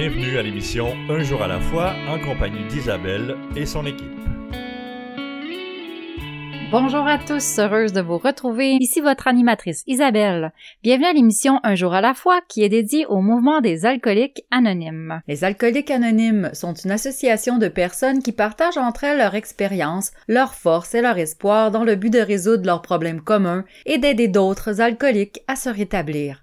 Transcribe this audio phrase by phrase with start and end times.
[0.00, 4.08] Bienvenue à l'émission Un jour à la fois en compagnie d'Isabelle et son équipe.
[6.70, 8.78] Bonjour à tous, heureuse de vous retrouver.
[8.80, 10.52] Ici votre animatrice Isabelle.
[10.82, 14.42] Bienvenue à l'émission Un jour à la fois qui est dédiée au mouvement des alcooliques
[14.50, 15.20] anonymes.
[15.28, 20.54] Les alcooliques anonymes sont une association de personnes qui partagent entre elles leur expérience, leur
[20.54, 24.80] force et leur espoir dans le but de résoudre leurs problèmes communs et d'aider d'autres
[24.80, 26.42] alcooliques à se rétablir.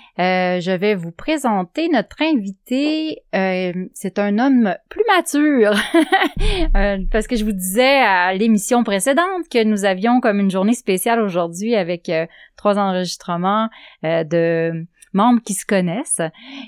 [0.19, 3.23] Euh, je vais vous présenter notre invité.
[3.33, 5.73] Euh, c'est un homme plus mature,
[6.75, 10.73] euh, parce que je vous disais à l'émission précédente que nous avions comme une journée
[10.73, 12.11] spéciale aujourd'hui avec
[12.57, 13.69] trois enregistrements
[14.03, 16.21] de membres qui se connaissent.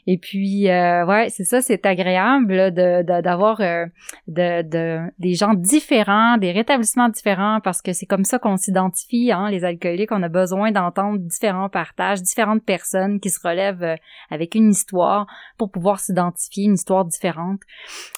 [0.07, 3.85] Et puis, euh, ouais, c'est ça, c'est agréable de, d'avoir euh,
[4.27, 9.31] de, de, des gens différents, des rétablissements différents, parce que c'est comme ça qu'on s'identifie,
[9.31, 10.11] hein, les alcooliques.
[10.11, 13.95] On a besoin d'entendre différents partages, différentes personnes qui se relèvent euh,
[14.29, 17.59] avec une histoire pour pouvoir s'identifier, une histoire différente.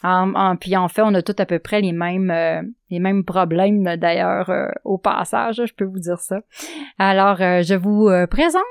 [0.04, 3.24] En, puis en fait, on a tous à peu près les mêmes euh, les mêmes
[3.24, 6.42] problèmes d'ailleurs euh, au passage, je peux vous dire ça.
[6.98, 8.64] Alors, euh, je vous euh, présente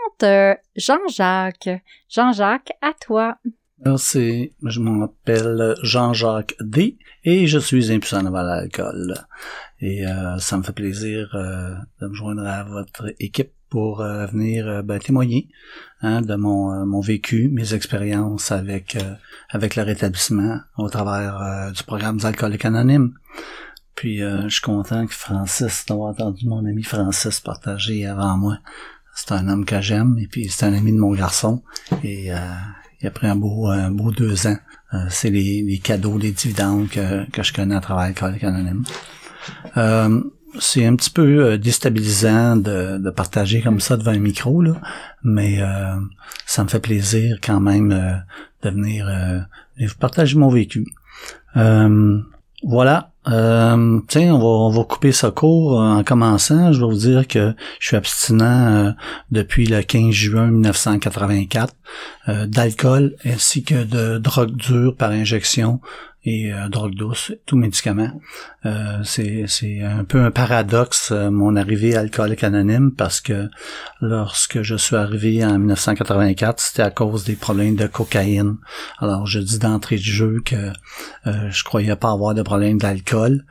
[0.77, 1.71] Jean-Jacques.
[2.09, 3.37] Jean-Jacques, à toi.
[3.85, 9.15] Merci, je m'appelle Jean-Jacques D et je suis impuissant devant l'alcool.
[9.81, 10.05] Et
[10.39, 15.49] ça me fait plaisir de me joindre à votre équipe pour venir ben, témoigner
[16.01, 18.97] hein, de mon, vécu, mes expériences avec
[19.51, 23.13] avec le rétablissement au travers du programme d'alcoolique anonyme.
[23.95, 28.59] Puis euh, je suis content que Francis, d'avoir entendu mon ami Francis partager avant moi.
[29.15, 31.63] C'est un homme que j'aime et puis c'est un ami de mon garçon.
[32.03, 32.39] Et euh,
[33.01, 34.57] il a pris un beau, un beau deux ans.
[34.93, 38.85] Euh, c'est les, les, cadeaux, les dividendes que, que je connais à travers le Anonyme.
[39.77, 40.21] Euh,
[40.59, 44.81] c'est un petit peu déstabilisant de, de, partager comme ça devant un micro, là,
[45.25, 45.59] mais
[46.47, 47.89] ça me fait plaisir quand même
[48.63, 49.11] de venir
[49.99, 50.87] partager mon vécu.
[52.63, 56.73] voilà, euh, tiens, on va, on va couper ça court euh, en commençant.
[56.73, 58.91] Je vais vous dire que je suis abstinent euh,
[59.31, 61.75] depuis le 15 juin 1984
[62.29, 65.81] euh, d'alcool ainsi que de drogue dure par injection
[66.25, 68.21] et euh, drogue douce, tout médicament.
[68.65, 73.49] Euh, c'est, un peu un paradoxe, euh, mon arrivée alcoolique anonyme, parce que
[74.01, 78.57] lorsque je suis arrivé en 1984, c'était à cause des problèmes de cocaïne.
[78.99, 80.73] Alors, je dis d'entrée de jeu que
[81.27, 83.45] euh, je croyais pas avoir de problème d'alcool.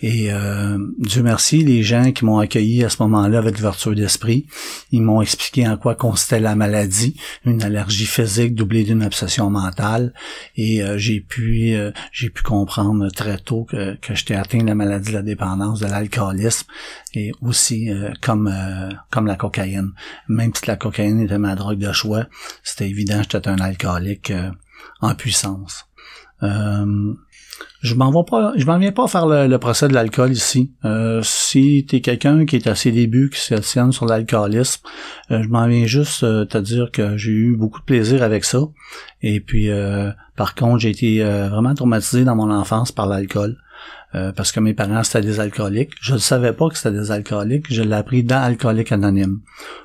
[0.00, 4.46] Et euh, Dieu merci, les gens qui m'ont accueilli à ce moment-là avec l'ouverture d'esprit,
[4.92, 10.12] ils m'ont expliqué en quoi consistait la maladie, une allergie physique doublée d'une obsession mentale.
[10.56, 11.76] Et j'ai pu
[12.12, 15.80] j'ai pu comprendre très tôt que, que j'étais atteint de la maladie de la dépendance,
[15.80, 16.66] de l'alcoolisme,
[17.14, 19.92] et aussi euh, comme euh, comme la cocaïne.
[20.28, 22.26] Même si la cocaïne était ma drogue de choix,
[22.62, 24.50] c'était évident que j'étais un alcoolique euh,
[25.00, 25.84] en puissance.
[27.80, 30.72] Je m'en vais pas, je m'en viens pas faire le, procès de l'alcool ici.
[30.84, 34.82] Euh, si t'es quelqu'un qui est à ses débuts, qui s'attient sur l'alcoolisme,
[35.30, 38.60] je m'en viens juste te dire que j'ai eu beaucoup de plaisir avec ça.
[39.22, 39.70] Et puis
[40.36, 43.56] par contre, j'ai été euh, vraiment traumatisé dans mon enfance par l'alcool.
[44.14, 45.92] Euh, parce que mes parents c'était des alcooliques.
[46.00, 47.66] Je ne savais pas que c'était des alcooliques.
[47.68, 49.40] Je l'ai appris dans Alcoolique Anonyme.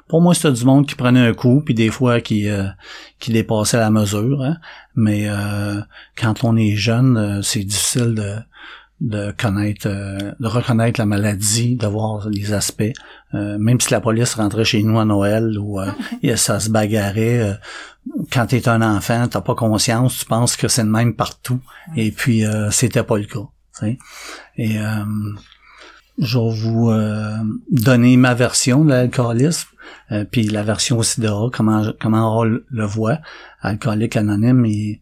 [0.08, 2.68] Pour moi, c'était du monde qui prenait un coup, puis des fois qui euh,
[3.20, 4.42] qui dépassait la mesure.
[4.42, 4.58] Hein.
[4.96, 5.28] Mais
[6.16, 8.36] quand on est jeune, c'est difficile de
[9.00, 12.94] de connaître, de reconnaître la maladie, de voir les aspects.
[13.34, 15.80] même si la police rentrait chez nous à Noël ou
[16.36, 17.58] ça se bagarrait,
[18.32, 21.60] quand tu es un enfant, t'as pas conscience, tu penses que c'est le même partout.
[21.96, 23.48] Et puis euh, c'était pas le cas.
[24.58, 25.06] Et euh,
[26.18, 27.38] je vais vous euh,
[27.72, 29.70] donner ma version de l'alcoolisme,
[30.12, 33.20] euh, puis la version aussi de comment comment on le voit.
[33.62, 35.00] Alcoolique anonyme, il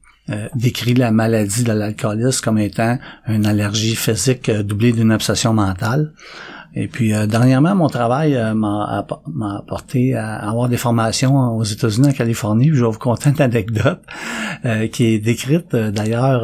[0.53, 6.13] décrit la maladie de l'alcoolisme comme étant une allergie physique doublée d'une obsession mentale.
[6.75, 9.05] Et puis euh, dernièrement, mon travail euh, m'a
[9.57, 12.69] apporté à avoir des formations aux États-Unis, en Californie.
[12.73, 14.01] Je vais vous conter une anecdote
[14.65, 16.41] euh, qui est décrite d'ailleurs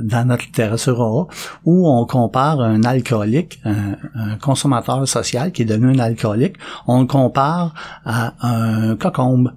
[0.00, 1.28] dans notre littérature
[1.64, 6.56] où on compare un alcoolique, un, consommateur social qui est devenu un alcoolique,
[6.86, 7.74] on le compare
[8.04, 9.52] à un cocombe.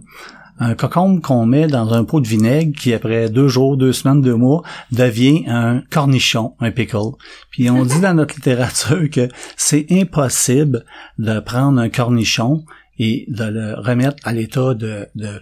[0.59, 4.21] Un cocombe qu'on met dans un pot de vinaigre qui, après deux jours, deux semaines,
[4.21, 7.13] deux mois, devient un cornichon, un pickle.
[7.49, 10.85] Puis on dit dans notre littérature que c'est impossible
[11.17, 12.63] de prendre un cornichon
[12.99, 15.41] et de le remettre à l'état de, de.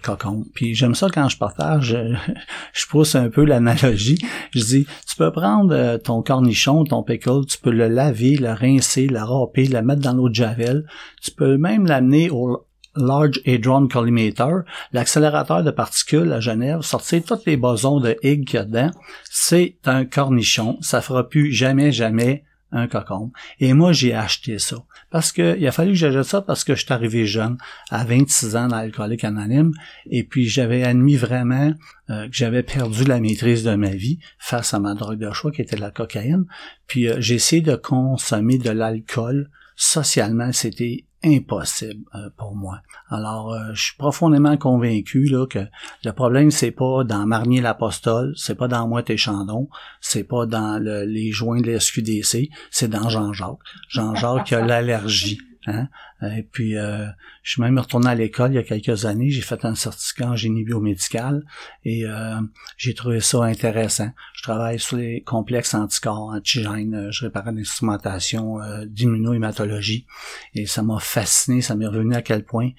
[0.53, 2.15] Puis j'aime ça quand je partage, je,
[2.73, 4.19] je pousse un peu l'analogie.
[4.51, 8.53] Je dis, tu peux prendre euh, ton cornichon, ton pickle, tu peux le laver, le
[8.53, 10.85] rincer, le râper, le mettre dans l'eau de javel.
[11.21, 17.45] Tu peux même l'amener au Large Hadron Collimator, l'accélérateur de particules à Genève, sortir tous
[17.45, 18.91] les bosons de Higgs qu'il y a dedans.
[19.29, 20.77] C'est un cornichon.
[20.81, 23.31] Ça fera plus jamais, jamais un cocon.
[23.59, 24.77] Et moi, j'ai acheté ça.
[25.09, 27.57] Parce que il a fallu que j'achète ça parce que je suis arrivé jeune,
[27.89, 29.73] à 26 ans dans l'alcoolique anonyme,
[30.09, 31.73] et puis j'avais admis vraiment
[32.09, 35.51] euh, que j'avais perdu la maîtrise de ma vie face à ma drogue de choix
[35.51, 36.45] qui était la cocaïne.
[36.87, 42.81] Puis euh, j'ai essayé de consommer de l'alcool socialement, c'était impossible euh, pour moi.
[43.09, 45.59] Alors, euh, je suis profondément convaincu là, que
[46.03, 49.69] le problème, c'est pas dans Marnier l'Apostole, c'est pas dans moi tes chandons,
[49.99, 53.59] c'est pas dans les joints de la SQDC, c'est dans Jean-Jacques.
[53.89, 55.39] Jean-Jacques a l'allergie.
[55.67, 55.89] Hein?
[56.23, 57.05] Et puis, euh,
[57.43, 59.29] je suis même retourné à l'école il y a quelques années.
[59.29, 61.43] J'ai fait un certificat en génie biomédical
[61.85, 62.39] et euh,
[62.77, 64.09] j'ai trouvé ça intéressant.
[64.33, 66.95] Je travaille sur les complexes anticorps, antigènes.
[66.95, 70.07] Euh, je répare l'instrumentation euh, d'immunohématologie
[70.55, 71.61] et ça m'a fasciné.
[71.61, 72.71] Ça m'est revenu à quel point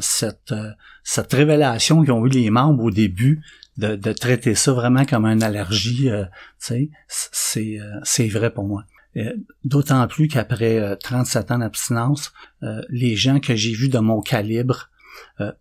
[0.00, 0.54] cette
[1.02, 3.42] cette révélation qu'ont eu les membres au début
[3.76, 6.10] de, de, traiter ça vraiment comme une allergie,
[6.58, 6.90] c'est
[8.02, 8.84] c'est vrai pour moi.
[9.18, 9.34] Euh,
[9.64, 12.32] d'autant plus qu'après 37 euh, ans d'abstinence,
[12.62, 14.90] euh, les gens que j'ai vus de mon calibre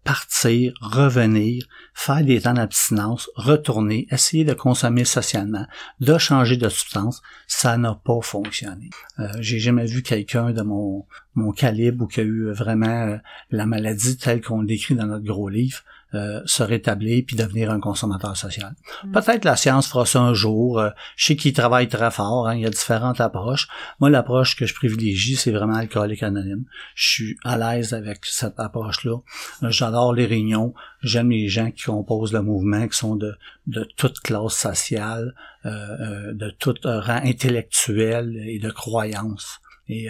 [0.04, 1.66] partir, revenir,
[1.96, 5.66] faire des temps d'abstinence, retourner, essayer de consommer socialement,
[6.00, 8.92] de changer de substance, ça n'a pas fonctionné.
[9.40, 13.20] j'ai jamais vu quelqu'un de mon, mon calibre ou qui a eu vraiment
[13.50, 15.82] la maladie telle qu'on décrit dans notre gros livre
[16.14, 18.76] euh, se rétablir puis devenir un consommateur social.
[19.04, 19.12] Mm.
[19.12, 20.80] Peut-être la science fera ça un jour.
[20.80, 22.48] Euh, je sais qu'il travaille très fort.
[22.48, 23.68] Hein, il y a différentes approches.
[24.00, 26.64] Moi, l'approche que je privilégie, c'est vraiment alcoolique anonyme.
[26.96, 29.18] Je suis à l'aise avec cette approche-là.
[29.64, 30.74] Euh, j'adore les réunions.
[31.02, 36.50] J'aime les gens qui composent le mouvement, qui sont de, de toute classe sociale, de
[36.52, 39.60] tout rang intellectuel et de croyance.
[39.90, 40.08] Et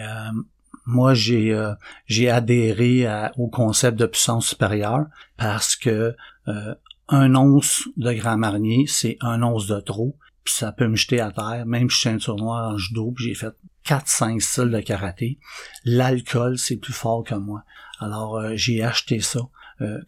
[0.87, 1.73] moi j'ai euh,
[2.31, 3.07] adhéré
[3.37, 5.05] au concept de puissance supérieure
[5.37, 6.15] parce que
[6.47, 6.75] euh,
[7.09, 11.19] un once de grand marnier, c'est un once de trop, puis ça peut me jeter
[11.19, 13.53] à terre, même si je suis un tournoi en judo, puis j'ai fait
[13.85, 15.39] 4-5 styles de karaté.
[15.85, 17.63] L'alcool, c'est plus fort que moi.
[17.99, 19.41] Alors euh, j'ai acheté ça,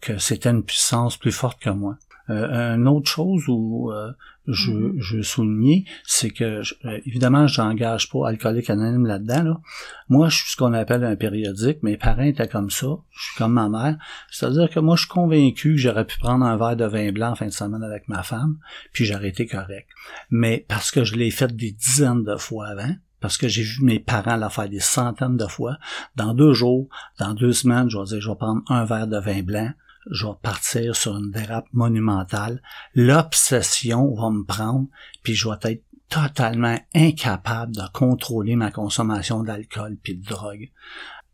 [0.00, 1.96] que c'était une puissance plus forte que moi.
[2.30, 4.12] Euh, une autre chose où euh,
[4.52, 5.00] je, mm-hmm.
[5.00, 9.42] je soulignais, c'est que euh, évidemment, je n'engage pas alcoolique anonyme là-dedans.
[9.42, 9.60] Là.
[10.08, 11.82] Moi, je suis ce qu'on appelle un périodique.
[11.82, 12.88] Mes parents étaient comme ça.
[13.10, 13.96] Je suis comme ma mère.
[14.30, 17.30] C'est-à-dire que moi, je suis convaincu que j'aurais pu prendre un verre de vin blanc
[17.30, 18.58] en fin de semaine avec ma femme,
[18.92, 19.88] puis j'aurais été correct.
[20.30, 23.84] Mais parce que je l'ai fait des dizaines de fois avant, parce que j'ai vu
[23.84, 25.78] mes parents la faire des centaines de fois.
[26.16, 26.88] Dans deux jours,
[27.18, 29.70] dans deux semaines, je vais dire, je vais prendre un verre de vin blanc,
[30.10, 32.62] je vais partir sur une dérape monumentale.
[32.94, 34.88] L'obsession va me prendre,
[35.22, 40.70] puis je vais être totalement incapable de contrôler ma consommation d'alcool puis de drogue.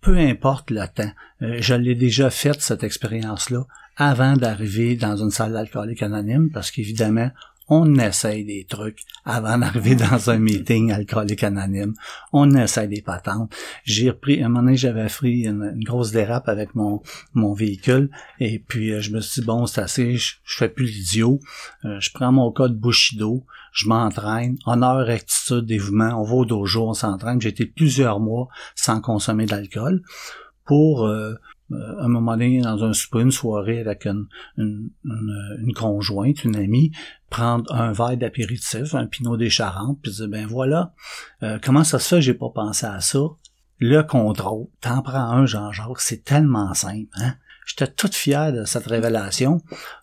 [0.01, 1.11] Peu importe le temps.
[1.43, 3.67] Euh, je l'ai déjà fait, cette expérience-là,
[3.97, 7.31] avant d'arriver dans une salle d'alcoolique anonyme, parce qu'évidemment,
[7.69, 11.95] on essaye des trucs avant d'arriver dans un meeting alcoolique anonyme.
[12.33, 13.53] On essaye des patentes.
[13.85, 17.03] J'ai repris, un moment donné, j'avais pris une, grosse dérape avec mon,
[17.35, 20.87] mon véhicule et puis euh, je me suis dit, bon, c'est assez, je, fais plus
[20.87, 21.41] l'idiot.
[21.85, 26.89] Euh, je prends mon code Bushido, je m'entraîne, honneur, rectitude, dévouement, on va au dojo,
[26.89, 27.41] on s'entraîne.
[27.41, 30.03] J'ai été plusieurs mois sans consommer d'alcool
[30.65, 31.35] pour euh,
[31.73, 36.57] à un moment donné, dans un souper, une soirée avec une, une, une, conjointe, une
[36.57, 36.93] amie,
[37.31, 40.93] prendre un verre d'apéritif, un pinot des Charentes, puis dire, ben voilà,
[41.43, 43.21] euh, comment ça se fait j'ai pas pensé à ça?
[43.79, 47.35] Le contrôle, t'en prends un, Jean-Jacques, c'est tellement simple, hein?
[47.67, 49.61] J'étais toute fière de cette révélation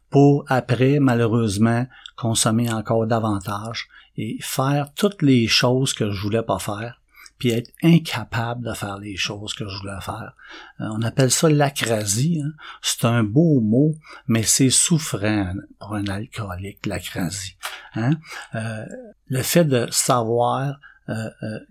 [0.10, 6.60] pour après, malheureusement, consommer encore davantage et faire toutes les choses que je voulais pas
[6.60, 7.02] faire
[7.44, 10.34] puis être incapable de faire les choses que je voulais faire.
[10.80, 12.42] Euh, on appelle ça l'acrasie.
[12.42, 12.54] Hein.
[12.82, 13.96] C'est un beau mot,
[14.28, 17.58] mais c'est souffrant pour un alcoolique, l'acrasie.
[17.96, 18.12] Hein.
[18.56, 18.86] Euh,
[19.28, 21.30] le fait de savoir euh,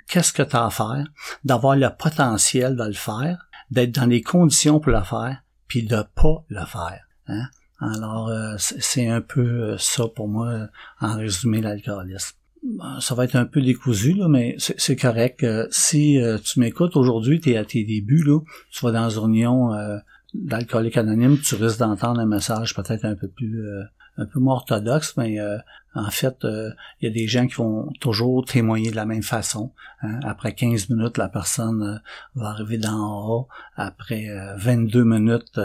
[0.09, 1.07] qu'est-ce que tu as à faire,
[1.43, 6.05] d'avoir le potentiel de le faire, d'être dans les conditions pour le faire, puis de
[6.15, 7.01] pas le faire.
[7.29, 7.49] Hein.
[7.81, 10.69] Alors, c'est un peu ça pour moi,
[11.01, 12.37] en résumé, l'alcoolisme.
[12.63, 15.45] Ben, ça va être un peu décousu, là, mais c'est correct.
[15.71, 18.39] si euh, tu m'écoutes aujourd'hui, tu es à tes débuts, là,
[18.71, 19.99] tu vas dans une union, euh,
[20.35, 23.83] d'alcoolique anonyme, tu risques d'entendre un message peut-être un peu plus euh,
[24.19, 25.59] un peu moins orthodoxe, mais euh,
[25.95, 29.23] en fait, euh, il y a des gens qui vont toujours témoigner de la même
[29.23, 29.73] façon.
[30.03, 30.21] Hein.
[30.23, 31.99] Après 15 minutes, la personne euh,
[32.35, 33.49] va arriver d'en haut.
[33.77, 34.27] Après
[34.57, 35.61] 22 minutes,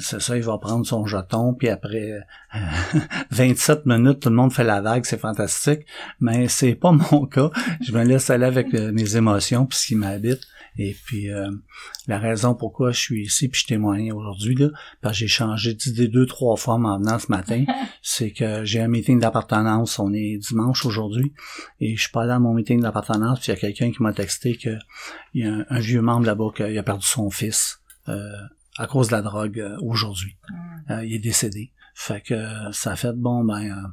[0.00, 1.54] c'est ça, il va prendre son jeton.
[1.54, 2.24] Puis après
[3.30, 5.84] 27 minutes, tout le monde fait la vague, c'est fantastique.
[6.20, 7.50] Mais c'est pas mon cas.
[7.84, 10.42] Je me laisse aller avec mes émotions puis ce qui m'habite.
[10.78, 11.28] Et puis
[12.06, 14.68] la raison pourquoi je suis ici puis je témoigne aujourd'hui, là,
[15.00, 17.64] parce que j'ai changé d'idée deux, trois fois en venant ce matin,
[18.02, 21.32] c'est que j'ai un meeting d'appartenance, on est dimanche aujourd'hui,
[21.80, 24.02] et je suis pas allé à mon meeting d'appartenance, puis il y a quelqu'un qui
[24.02, 24.76] m'a texté que
[25.34, 28.30] il y a un, vieux membre là-bas qui a perdu son fils euh,
[28.78, 30.36] à cause de la drogue euh, aujourd'hui.
[30.48, 30.92] Mm.
[30.92, 31.72] Euh, il est décédé.
[31.94, 32.34] Fait que
[32.72, 33.92] ça fait bon ben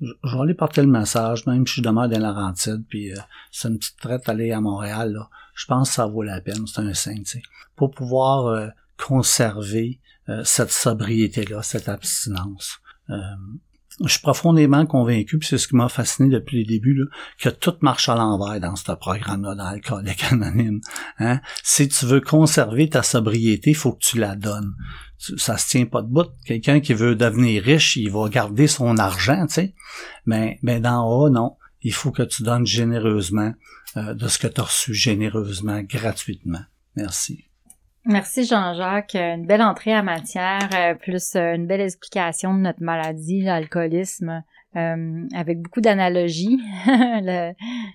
[0.00, 3.10] je vais aller porter le message, même si je demeure dans la Laurentide, puis
[3.50, 6.66] c'est une petite traite aller à Montréal, là je pense que ça vaut la peine,
[6.66, 7.42] c'est un sais,
[7.74, 12.78] pour pouvoir euh, conserver euh, cette sobriété-là, cette abstinence.
[13.10, 13.18] Euh,
[14.04, 17.06] je suis profondément convaincu, puis c'est ce qui m'a fasciné depuis le début, là,
[17.40, 20.80] que tout marche à l'envers dans ce programme-là, dans l'alcoolique anonyme.
[21.18, 21.40] Hein?
[21.64, 24.76] Si tu veux conserver ta sobriété, il faut que tu la donnes.
[25.18, 26.30] Ça se tient pas de bout.
[26.46, 29.74] Quelqu'un qui veut devenir riche, il va garder son argent, tu sais.
[30.24, 31.56] Mais, mais d'en haut, non.
[31.82, 33.52] Il faut que tu donnes généreusement
[33.96, 36.60] euh, de ce que tu as reçu généreusement, gratuitement.
[36.96, 37.44] Merci.
[38.04, 39.14] Merci Jean-Jacques.
[39.14, 44.42] Une belle entrée en matière, euh, plus euh, une belle explication de notre maladie, l'alcoolisme,
[44.74, 46.60] avec beaucoup d'analogies.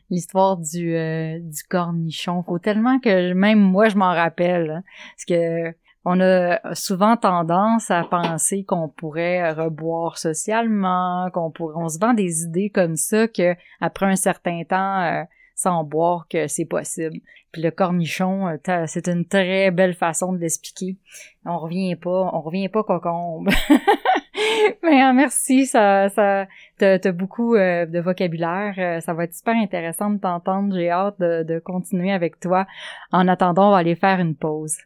[0.09, 0.91] L'histoire du,
[1.39, 2.43] du cornichon.
[2.43, 4.69] Faut tellement que même moi je m'en rappelle.
[4.69, 4.83] Hein,
[5.15, 5.73] parce que
[6.03, 12.13] on a souvent tendance à penser qu'on pourrait reboire socialement, qu'on pourrait, on se vend
[12.13, 17.19] des idées comme ça que après un certain temps, sans boire que c'est possible.
[17.51, 20.97] Puis le cornichon, euh, c'est une très belle façon de l'expliquer.
[21.45, 23.49] On revient pas, on revient pas cocombe.
[24.83, 28.73] Mais hein, merci, ça, ça, t'as, beaucoup euh, de vocabulaire.
[28.77, 30.73] Euh, ça va être super intéressant de t'entendre.
[30.75, 32.65] J'ai hâte de, de continuer avec toi.
[33.11, 34.77] En attendant, on va aller faire une pause.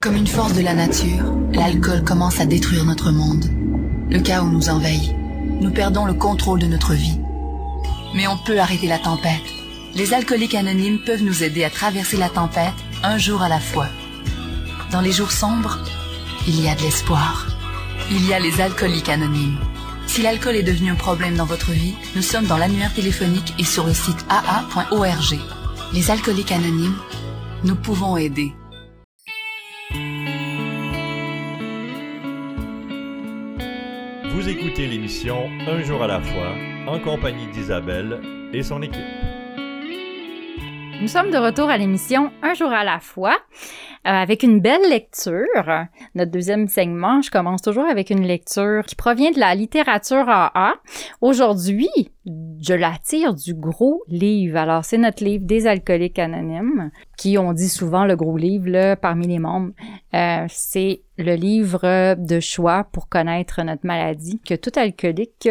[0.00, 3.46] Comme une force de la nature, l'alcool commence à détruire notre monde.
[4.10, 5.14] Le chaos nous envahit.
[5.60, 7.20] Nous perdons le contrôle de notre vie.
[8.14, 9.65] Mais on peut arrêter la tempête
[9.96, 13.88] les alcooliques anonymes peuvent nous aider à traverser la tempête un jour à la fois.
[14.92, 15.78] Dans les jours sombres,
[16.46, 17.46] il y a de l'espoir.
[18.10, 19.58] Il y a les alcooliques anonymes.
[20.06, 23.64] Si l'alcool est devenu un problème dans votre vie, nous sommes dans l'annuaire téléphonique et
[23.64, 25.38] sur le site aa.org.
[25.94, 26.96] Les alcooliques anonymes,
[27.64, 28.52] nous pouvons aider.
[34.30, 36.52] Vous écoutez l'émission Un jour à la fois
[36.86, 38.20] en compagnie d'Isabelle
[38.52, 39.25] et son équipe.
[41.00, 43.36] Nous sommes de retour à l'émission Un jour à la fois
[44.06, 45.86] euh, avec une belle lecture.
[46.14, 50.74] Notre deuxième segment, je commence toujours avec une lecture qui provient de la littérature AA.
[51.20, 51.90] Aujourd'hui,
[52.24, 54.56] je la tire du gros livre.
[54.56, 59.26] Alors, c'est notre livre des alcooliques anonymes, qui on dit souvent le gros livre parmi
[59.26, 59.72] les membres.
[60.14, 65.48] Euh, c'est le livre de choix pour connaître notre maladie que tout alcoolique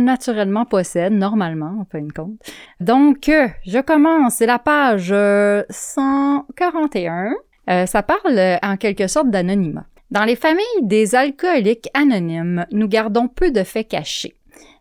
[0.00, 2.38] naturellement possède, normalement, en fin de compte.
[2.80, 5.14] Donc, euh, je commence, c'est la page
[5.70, 7.26] 141.
[7.26, 7.30] Euh,
[7.70, 9.84] euh, ça parle en quelque sorte d'anonymat.
[10.10, 14.34] Dans les familles des alcooliques anonymes, nous gardons peu de faits cachés.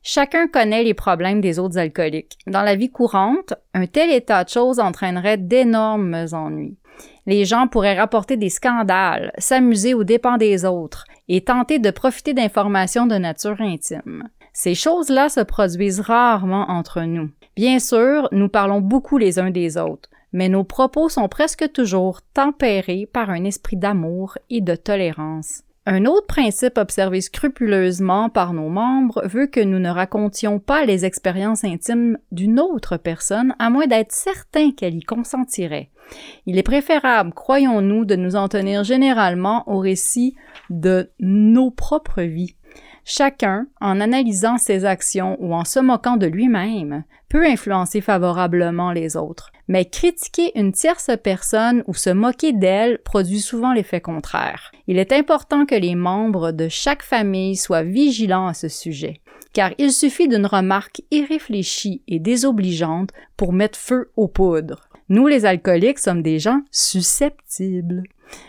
[0.04, 2.38] Chacun connaît les problèmes des autres alcooliques.
[2.48, 6.78] Dans la vie courante, un tel état de choses entraînerait d'énormes ennuis.
[7.26, 12.34] Les gens pourraient rapporter des scandales, s'amuser aux dépens des autres et tenter de profiter
[12.34, 14.30] d'informations de nature intime.
[14.60, 17.30] Ces choses-là se produisent rarement entre nous.
[17.56, 22.22] Bien sûr, nous parlons beaucoup les uns des autres, mais nos propos sont presque toujours
[22.34, 25.62] tempérés par un esprit d'amour et de tolérance.
[25.86, 31.06] Un autre principe observé scrupuleusement par nos membres veut que nous ne racontions pas les
[31.06, 35.92] expériences intimes d'une autre personne à moins d'être certain qu'elle y consentirait.
[36.48, 40.36] Il est préférable, croyons-nous, de nous en tenir généralement au récit
[40.72, 42.56] de nos propres vies.
[43.10, 49.16] Chacun, en analysant ses actions ou en se moquant de lui-même, peut influencer favorablement les
[49.16, 49.54] autres.
[49.70, 54.74] Mais critiquer une tierce personne ou se moquer d'elle produit souvent l'effet contraire.
[54.88, 59.22] Il est important que les membres de chaque famille soient vigilants à ce sujet,
[59.54, 64.90] car il suffit d'une remarque irréfléchie et désobligeante pour mettre feu aux poudres.
[65.08, 68.04] Nous, les alcooliques, sommes des gens susceptibles.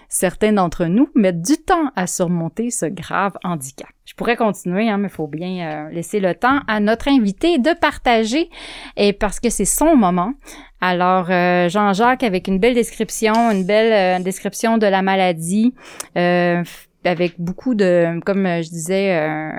[0.09, 3.89] Certains d'entre nous mettent du temps à surmonter ce grave handicap.
[4.05, 7.59] Je pourrais continuer, hein, mais il faut bien euh, laisser le temps à notre invité
[7.59, 8.49] de partager,
[8.97, 10.33] et parce que c'est son moment.
[10.81, 15.75] Alors, euh, Jean-Jacques, avec une belle description, une belle euh, description de la maladie,
[16.15, 19.53] avec beaucoup de, comme je disais,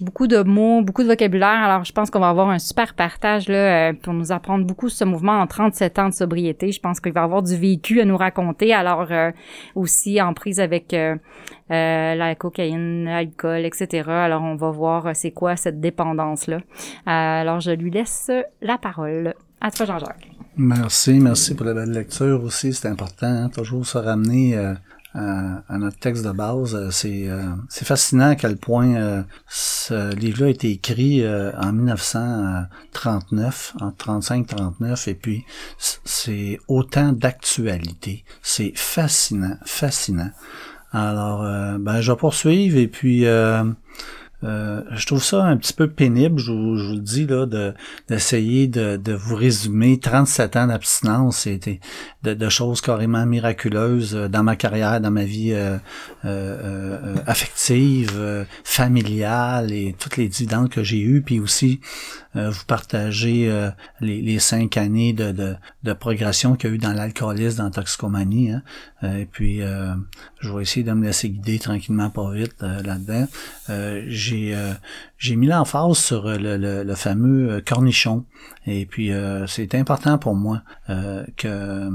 [0.00, 1.62] beaucoup de mots, beaucoup de vocabulaire.
[1.62, 4.88] Alors, je pense qu'on va avoir un super partage là, euh, pour nous apprendre beaucoup
[4.88, 6.72] ce mouvement en 37 ans de sobriété.
[6.72, 8.72] Je pense qu'il va avoir du vécu à nous raconter.
[8.72, 9.30] Alors, euh,
[9.74, 11.16] aussi en prise avec euh,
[11.68, 14.08] la cocaïne, l'alcool, etc.
[14.08, 16.58] Alors, on va voir c'est quoi cette dépendance-là.
[17.06, 18.30] alors, je lui laisse
[18.62, 19.34] la parole.
[19.60, 20.30] À toi, Jean-Jacques.
[20.56, 22.72] Merci, merci pour la belle lecture aussi.
[22.72, 24.56] C'est important, hein, toujours se ramener
[25.14, 26.74] à, notre texte de base.
[26.74, 31.72] Euh, c'est euh, c'est fascinant à quel point euh, ce livre-là a été écrit en
[31.72, 35.44] 1939, en 35-39, et puis
[36.04, 38.24] c'est autant d'actualité.
[38.42, 40.30] C'est fascinant, fascinant.
[40.92, 41.42] Alors,
[41.78, 43.24] ben, je vais poursuivre et puis
[44.42, 47.44] euh, je trouve ça un petit peu pénible, je vous, je vous le dis, là,
[47.44, 47.74] de,
[48.08, 51.60] d'essayer de, de vous résumer 37 ans d'abstinence et
[52.22, 55.76] de, de, choses carrément miraculeuses euh, dans ma carrière, dans ma vie euh,
[56.24, 61.80] euh, affective, familiale et toutes les dividendes que j'ai eues, puis aussi
[62.34, 63.50] vous partager
[64.00, 65.32] les, les, cinq années de,
[65.82, 68.52] de, progression qu'il y a eu dans l'alcoolisme, dans la toxicomanie.
[68.52, 68.62] Hein.
[69.02, 69.60] et puis,
[70.40, 73.26] je vais essayer de me laisser guider tranquillement, pas vite là-dedans.
[74.30, 74.72] J'ai euh,
[75.18, 78.24] j'ai mis l'emphase sur euh, le, le, fameux euh, cornichon.
[78.66, 79.10] Et puis
[79.46, 80.62] c'est important pour moi
[81.36, 81.90] que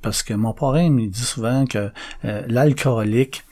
[0.00, 1.90] parce que mon parrain me dit souvent que
[2.24, 3.44] l'alcoolique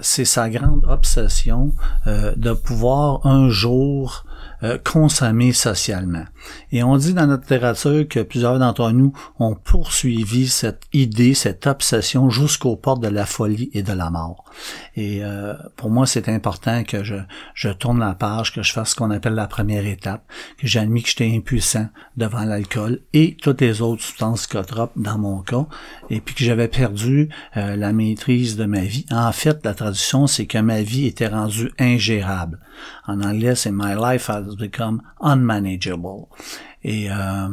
[0.00, 1.74] c'est sa grande obsession
[2.06, 4.24] de pouvoir un jour
[4.62, 6.24] euh, consommer socialement.
[6.72, 11.66] Et on dit dans notre littérature que plusieurs d'entre nous ont poursuivi cette idée, cette
[11.66, 14.44] obsession jusqu'aux portes de la folie et de la mort.
[14.96, 17.16] Et euh, pour moi, c'est important que je,
[17.54, 20.24] je tourne la page, que je fasse ce qu'on appelle la première étape,
[20.58, 25.40] que j'admets que j'étais impuissant devant l'alcool et toutes les autres substances psychotropes dans mon
[25.42, 25.66] cas,
[26.10, 29.06] et puis que j'avais perdu euh, la maîtrise de ma vie.
[29.10, 32.58] En fait, la traduction, c'est que ma vie était rendue ingérable.
[33.06, 36.34] En anglais, c'est My life has become unmanageable.
[36.84, 37.48] Et euh,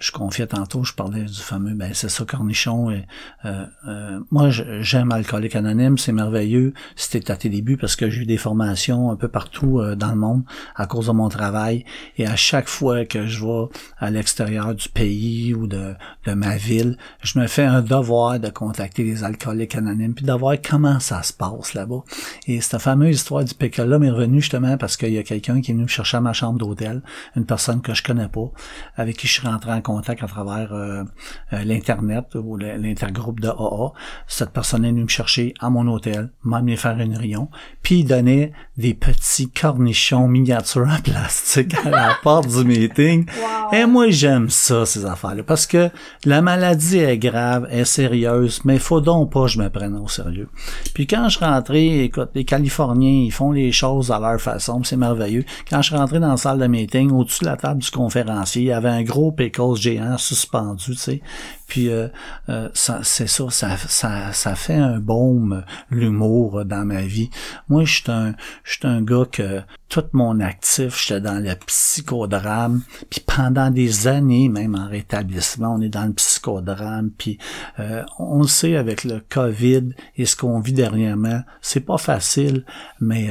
[0.00, 2.90] je confiais tantôt, je parlais du fameux, ben c'est ça, cornichon.
[2.90, 3.06] Et,
[3.44, 6.72] euh, euh, moi, j'aime Alcoolique Anonyme, c'est merveilleux.
[6.96, 10.10] C'était à tes débuts parce que j'ai eu des formations un peu partout euh, dans
[10.10, 10.42] le monde
[10.74, 11.84] à cause de mon travail.
[12.16, 13.68] Et à chaque fois que je vais
[13.98, 15.94] à l'extérieur du pays ou de,
[16.26, 20.32] de ma ville, je me fais un devoir de contacter les alcooliques anonymes puis de
[20.32, 22.02] voir comment ça se passe là-bas.
[22.46, 25.72] Et cette fameuse histoire du PK-là m'est revenue justement parce qu'il y a quelqu'un qui
[25.72, 27.02] est venu me chercher à ma chambre d'hôtel,
[27.36, 28.49] une personne que je connais pas,
[28.96, 31.04] avec qui je suis rentré en contact à travers euh,
[31.52, 33.92] euh, l'Internet ou l'intergroupe de AA.
[34.26, 37.48] Cette personne est venue me chercher à mon hôtel, m'a amené faire une réunion,
[37.82, 43.26] puis il donnait des petits cornichons miniatures en plastique à la porte du meeting.
[43.72, 45.90] Et moi, j'aime ça, ces affaires-là, parce que
[46.24, 50.08] la maladie est grave, est sérieuse, mais faut donc pas que je me prenne au
[50.08, 50.48] sérieux.
[50.94, 54.96] Puis quand je rentrais, écoute, les Californiens, ils font les choses à leur façon, c'est
[54.96, 55.44] merveilleux.
[55.68, 58.64] Quand je rentrais dans la salle de meeting, au-dessus de la table du conférencier, il
[58.64, 61.22] y avait un gros pécos géant suspendu, tu sais.
[61.66, 62.08] Puis euh,
[62.48, 67.30] euh, c'est ça, ça, ça, ça fait un baume l'humour dans ma vie.
[67.68, 68.34] Moi, je suis un,
[68.82, 72.82] un gars que tout mon actif, j'étais dans le psychodrame.
[73.10, 77.10] Puis pendant des années, même en rétablissement, on est dans le psychodrame.
[77.10, 77.38] Puis
[77.80, 82.64] euh, on le sait avec le COVID et ce qu'on vit dernièrement, c'est pas facile.
[83.00, 83.28] Mais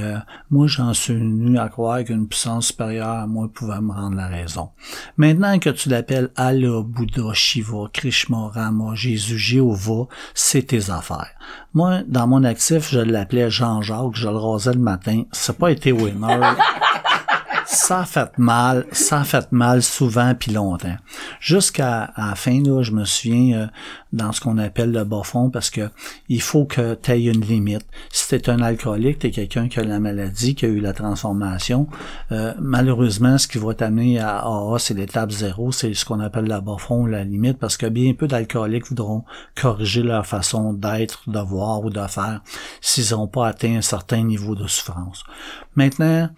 [0.50, 4.28] moi, j'en suis venu à croire qu'une puissance supérieure à moi pouvait me rendre la
[4.28, 4.70] raison.
[5.18, 11.32] Maintenant que tu l'appelles Allah, Bouddha, Shiva, Krishna Rama, Jésus, Jéhovah, c'est tes affaires.
[11.74, 15.24] Moi, dans mon actif, je l'appelais Jean-Jacques, je le rasais le matin.
[15.48, 16.40] N'a pas été winner.
[16.58, 17.19] like,
[17.72, 20.96] ça a fait mal, ça a fait mal souvent puis longtemps.
[21.40, 23.68] Jusqu'à la fin, là, je me souviens euh,
[24.12, 25.92] dans ce qu'on appelle le bas fond parce que
[26.30, 27.86] il faut que tu aies une limite.
[28.12, 31.88] Si t'es un alcoolique, t'es quelqu'un qui a la maladie, qui a eu la transformation,
[32.32, 36.46] euh, malheureusement, ce qui va t'amener à AA, c'est l'étape zéro, c'est ce qu'on appelle
[36.46, 41.30] le bas fond, la limite, parce que bien peu d'alcooliques voudront corriger leur façon d'être,
[41.30, 42.42] de voir ou de faire
[42.82, 45.24] s'ils n'ont pas atteint un certain niveau de souffrance.
[45.76, 46.30] Maintenant,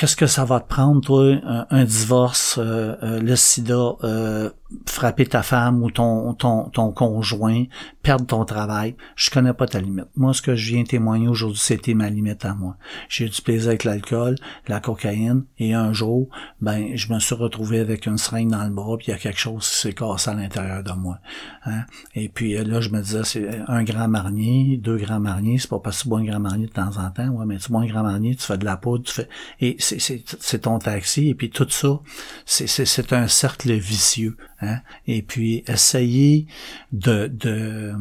[0.00, 1.34] qu'est-ce que ça va te prendre, toi,
[1.68, 4.48] un, divorce, euh, euh, le sida, euh,
[4.86, 7.64] frapper ta femme ou ton, ton, ton conjoint,
[8.02, 10.06] perdre ton travail, je connais pas ta limite.
[10.16, 12.76] Moi, ce que je viens témoigner aujourd'hui, c'était ma limite à moi.
[13.08, 14.36] J'ai eu du plaisir avec l'alcool,
[14.68, 16.28] la cocaïne, et un jour,
[16.60, 19.18] ben, je me suis retrouvé avec une seringue dans le bras, puis il y a
[19.18, 21.18] quelque chose qui s'est cassé à l'intérieur de moi.
[21.64, 21.84] Hein.
[22.14, 25.80] Et puis là, je me disais, c'est un grand marnier, deux grands marniers, c'est pas
[25.80, 27.82] parce que tu bois un grand marnier de temps en temps, ouais, mais tu bois
[27.82, 29.28] un grand marnier, tu fais de la poudre, tu fais,
[29.60, 32.00] et c'est ton taxi, et puis tout ça,
[32.46, 34.36] c'est un cercle vicieux.
[34.60, 34.80] Hein?
[35.06, 36.46] Et puis, essayer
[36.92, 37.94] de, de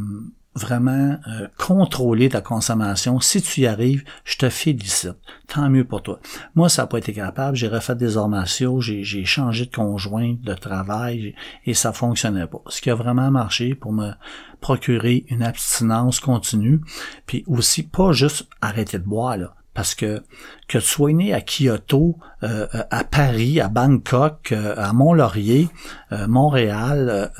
[0.55, 3.19] vraiment euh, contrôler ta consommation.
[3.19, 5.17] Si tu y arrives, je te félicite.
[5.47, 6.19] Tant mieux pour toi.
[6.55, 7.55] Moi, ça n'a pas été capable.
[7.55, 12.61] J'ai refait des arts j'ai changé de conjoint, de travail, et ça fonctionnait pas.
[12.67, 14.11] Ce qui a vraiment marché pour me
[14.59, 16.81] procurer une abstinence continue,
[17.25, 19.55] puis aussi pas juste arrêter de boire.
[19.73, 20.23] Parce que
[20.67, 25.69] que tu sois né à Kyoto, euh, à Paris, à Bangkok, euh, à Mont-Laurier,
[26.11, 27.31] euh, Montréal,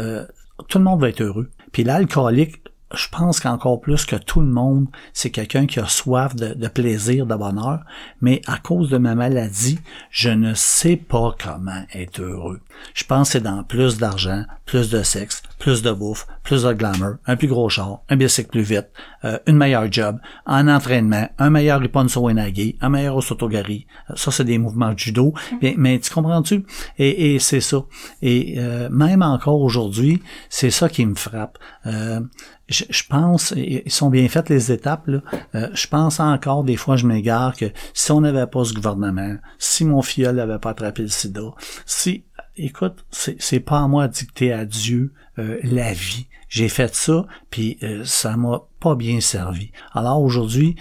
[0.68, 1.50] tout le monde va être heureux.
[1.72, 2.62] Puis l'alcoolique,
[2.94, 7.26] je pense qu'encore plus que tout le monde, c'est quelqu'un qui a soif de, plaisir,
[7.28, 7.82] de bonheur,
[8.22, 12.62] mais à cause de ma maladie, je ne sais pas comment être heureux.
[12.96, 16.74] Je pense que c'est dans plus d'argent, plus de sexe, plus de bouffe, plus de
[16.74, 18.88] glamour, un plus gros char, un bicycle plus vite,
[19.26, 23.88] euh, une meilleure job, un entraînement, un meilleur Riponso Wenagi, un meilleur Osotogari.
[24.16, 25.34] Ça, c'est des mouvements de judo.
[25.62, 26.66] Mais, mais tu comprends-tu?
[26.98, 27.84] Et, et c'est ça.
[28.22, 31.58] Et euh, même encore aujourd'hui, c'est ça qui me frappe.
[31.86, 32.22] Euh,
[32.70, 35.22] je, pense, ils sont bien faites les étapes, là.
[35.56, 39.38] Euh, je pense encore, des fois, je m'égare que si on n'avait pas ce gouvernement,
[39.58, 41.42] si mon filleul n'avait pas attrapé le sida,
[41.86, 46.28] si, écoute, c'est pas à moi de dicter à Dieu euh, la vie.
[46.48, 49.72] J'ai fait ça, puis euh, ça m'a pas bien servi.
[49.94, 50.76] Alors aujourd'hui,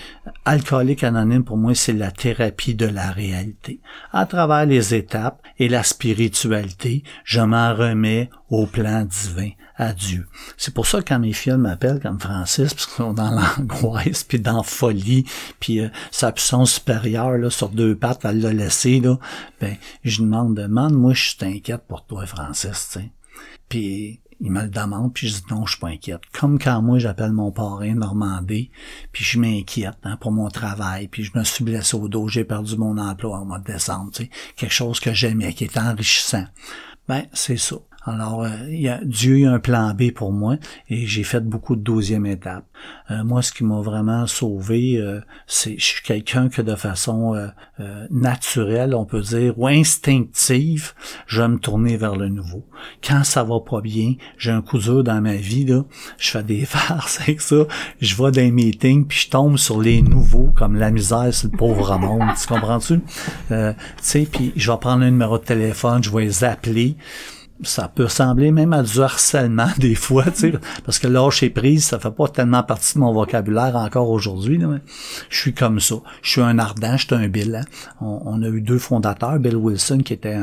[0.45, 3.81] alcoolique anonyme pour moi, c'est la thérapie de la réalité.
[4.13, 10.27] À travers les étapes et la spiritualité, je m'en remets au plan divin à Dieu.
[10.57, 14.25] C'est pour ça que quand mes filles m'appellent comme Francis, parce qu'ils sont dans l'angoisse,
[14.25, 15.25] puis dans la folie,
[15.61, 19.19] puis euh, sa puissance supérieure là, sur deux pattes, elle l'a laissé, là,
[19.61, 22.99] ben, je demande, demande, moi je suis pour toi, Francis,
[23.69, 26.21] tu il me le demande, puis je dis non, je suis pas inquiète.
[26.33, 28.71] Comme quand moi j'appelle mon parrain Normandie,
[29.13, 32.45] puis je m'inquiète hein, pour mon travail, puis je me suis blessé au dos, j'ai
[32.45, 35.79] perdu mon emploi en mois de décembre, tu sais, quelque chose que j'aimais, qui est
[35.79, 36.45] enrichissant.
[37.09, 37.77] Ben, c'est ça.
[38.09, 40.57] Alors, euh, y a, Dieu a un plan B pour moi
[40.89, 42.65] et j'ai fait beaucoup de douzième étape.
[43.11, 47.35] Euh, moi, ce qui m'a vraiment sauvé, euh, c'est je suis quelqu'un que de façon
[48.11, 50.93] naturelle, on peut dire, ou instinctive,
[51.27, 52.65] je vais me tourner vers le nouveau.
[53.03, 55.85] Quand ça va pas bien, j'ai un coup dur dans ma vie, là,
[56.19, 57.67] je fais des farces avec ça,
[58.01, 61.51] je vais dans les meetings, puis je tombe sur les nouveaux, comme la misère sur
[61.51, 63.01] le pauvre monde, tu comprends-tu?
[63.49, 63.55] tu
[64.01, 66.97] sais, puis je vais prendre un numéro de téléphone, je vais les appeler,
[67.63, 70.25] ça peut ressembler même à du harcèlement des fois,
[70.85, 74.61] parce que lâcher prise, ça fait pas tellement partie de mon vocabulaire encore aujourd'hui.
[75.29, 75.97] Je suis comme ça.
[76.23, 77.57] Je suis un ardent, je suis un Bill.
[77.57, 77.65] Hein.
[78.01, 80.39] On, a eu deux fondateurs, Bill Wilson qui était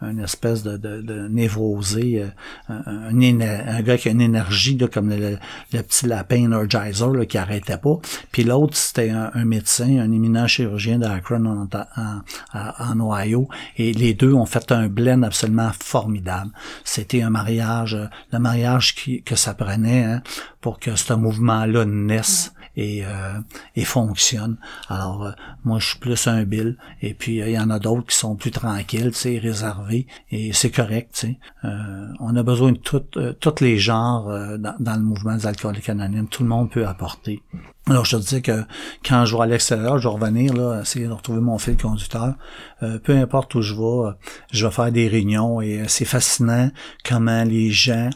[0.00, 2.24] un, espèce de, névrosé,
[2.68, 5.38] euh, un, gars qui a une énergie comme le,
[5.70, 7.98] petit lapin Energizer là, qui arrêtait pas.
[8.32, 11.68] Puis l'autre, c'était un, médecin, un éminent chirurgien d'Akron en,
[12.54, 13.48] en Ohio.
[13.76, 16.50] Et les deux ont fait un blend absolument formidable.
[16.84, 20.22] C'était un mariage, euh, le mariage que ça prenait hein,
[20.60, 23.38] pour que ce mouvement-là naisse et, euh,
[23.74, 24.56] et fonctionne.
[24.88, 25.32] Alors, euh,
[25.64, 26.76] moi, je suis plus un Bill.
[27.02, 30.06] Et puis, il y en a d'autres qui sont plus tranquilles, tu réservés.
[30.30, 31.38] Et c'est correct, tu sais.
[32.20, 34.26] on a besoin de tous les genres
[34.58, 36.28] dans, dans, le mouvement des alcooliques anonymes.
[36.28, 37.42] Tout le monde peut apporter.
[37.88, 38.64] Alors, je te disais que
[39.04, 42.34] quand je vais à l'extérieur, je vais revenir, là, essayer de retrouver mon fil conducteur.
[42.82, 44.12] Euh, peu importe où je vais, euh,
[44.50, 46.68] je vais faire des réunions et euh, c'est fascinant
[47.08, 48.10] comment les gens,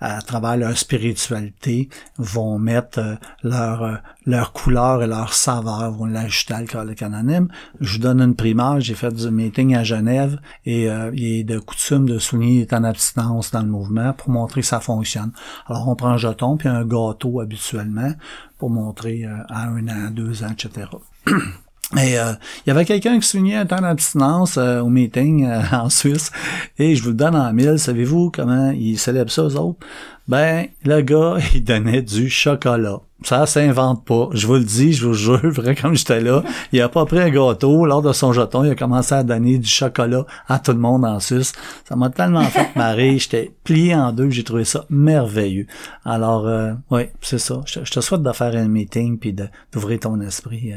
[0.00, 6.58] à travers leur spiritualité, vont mettre leur, leur couleur et leur saveur, vont l'ajouter à
[6.58, 7.48] l'alcoolique anonyme.
[7.80, 11.58] Je vous donne une primaire, j'ai fait du meeting à Genève et il est de
[11.58, 15.32] coutume de souligner est en abstinence dans le mouvement pour montrer que ça fonctionne.
[15.66, 18.12] Alors, on prend un jeton puis un gâteau habituellement
[18.58, 20.88] pour montrer euh, à un an, deux ans, etc.
[21.94, 22.32] Et euh,
[22.64, 26.32] il y avait quelqu'un qui soulignait un temps d'abstinence euh, au meeting en Suisse,
[26.78, 27.78] et je vous le donne en mille.
[27.78, 29.86] Savez-vous comment ils célèbrent ça, aux autres?
[30.26, 32.98] Ben, le gars, il donnait du chocolat.
[33.22, 34.28] Ça s'invente pas.
[34.32, 36.42] Je vous le dis, je vous jure, vrai comme j'étais là.
[36.72, 37.86] Il a pas pris un gâteau.
[37.86, 41.04] Lors de son jeton, il a commencé à donner du chocolat à tout le monde
[41.04, 41.52] en Suisse.
[41.88, 43.18] Ça m'a tellement fait marrer.
[43.18, 44.28] J'étais plié en deux.
[44.30, 45.66] J'ai trouvé ça merveilleux.
[46.04, 47.62] Alors, euh, oui, c'est ça.
[47.64, 49.34] Je, te souhaite de faire un meeting puis
[49.72, 50.74] d'ouvrir ton esprit.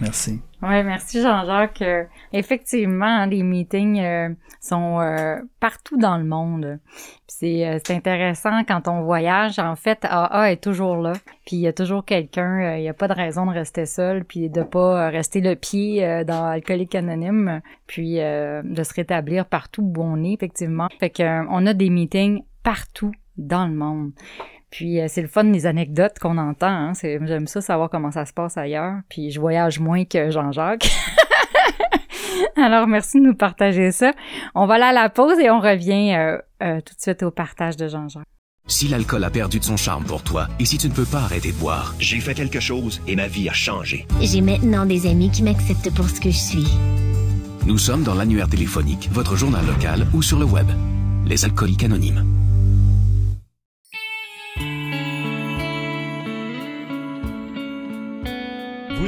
[0.00, 0.40] Merci.
[0.62, 1.82] Oui, merci Jean-Jacques.
[1.82, 4.28] Euh, effectivement, les meetings euh,
[4.60, 6.78] sont euh, partout dans le monde.
[7.26, 9.58] C'est intéressant quand on voyage.
[9.58, 11.12] En fait, AA est toujours là.
[11.44, 12.76] Puis il y a toujours quelqu'un.
[12.76, 16.24] Il n'y a pas de raison de rester seul, puis de pas rester le pied
[16.24, 20.88] dans Alcoolique Anonyme, puis de se rétablir partout où on est, effectivement.
[20.98, 24.12] Fait qu'on a des meetings partout dans le monde.
[24.76, 26.66] Puis euh, c'est le fun des anecdotes qu'on entend.
[26.66, 26.92] Hein.
[27.02, 28.96] J'aime ça savoir comment ça se passe ailleurs.
[29.08, 30.90] Puis je voyage moins que Jean-Jacques.
[32.56, 34.12] Alors merci de nous partager ça.
[34.54, 37.30] On va aller à la pause et on revient euh, euh, tout de suite au
[37.30, 38.26] partage de Jean-Jacques.
[38.66, 41.20] Si l'alcool a perdu de son charme pour toi et si tu ne peux pas
[41.20, 44.06] arrêter de boire, j'ai fait quelque chose et ma vie a changé.
[44.20, 46.68] J'ai maintenant des amis qui m'acceptent pour ce que je suis.
[47.64, 50.66] Nous sommes dans l'annuaire téléphonique, votre journal local ou sur le web.
[51.24, 52.45] Les alcooliques anonymes.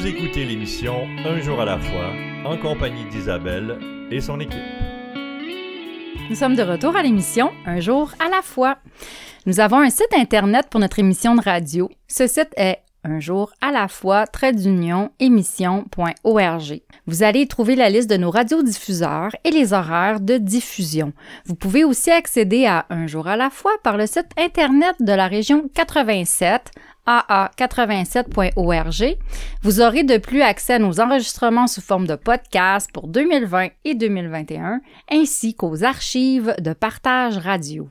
[0.09, 2.14] Écoutez l'émission Un jour à la fois
[2.47, 3.79] en compagnie d'Isabelle
[4.11, 4.59] et son équipe.
[6.31, 8.79] Nous sommes de retour à l'émission Un jour à la fois.
[9.44, 11.90] Nous avons un site internet pour notre émission de radio.
[12.07, 16.81] Ce site est un jour à la fois, trait d'union, émission.org.
[17.07, 21.12] Vous allez y trouver la liste de nos radiodiffuseurs et les horaires de diffusion.
[21.44, 25.12] Vous pouvez aussi accéder à Un jour à la fois par le site Internet de
[25.12, 26.71] la région 87
[27.09, 29.16] aa87.org.
[29.62, 33.94] Vous aurez de plus accès à nos enregistrements sous forme de podcast pour 2020 et
[33.94, 37.88] 2021, ainsi qu'aux archives de partage radio.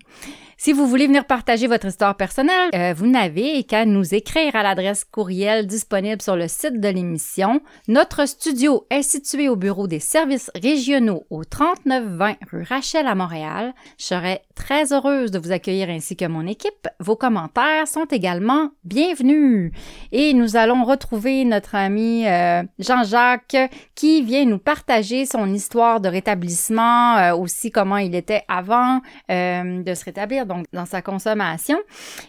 [0.67, 4.63] Si vous voulez venir partager votre histoire personnelle, euh, vous n'avez qu'à nous écrire à
[4.63, 7.62] l'adresse courriel disponible sur le site de l'émission.
[7.88, 13.73] Notre studio est situé au bureau des services régionaux au 3920 rue Rachel à Montréal.
[13.97, 16.89] Je serais très heureuse de vous accueillir ainsi que mon équipe.
[16.99, 19.71] Vos commentaires sont également bienvenus.
[20.12, 23.56] Et nous allons retrouver notre ami euh, Jean-Jacques
[23.95, 28.99] qui vient nous partager son histoire de rétablissement, euh, aussi comment il était avant
[29.30, 31.77] de se rétablir dans sa consommation.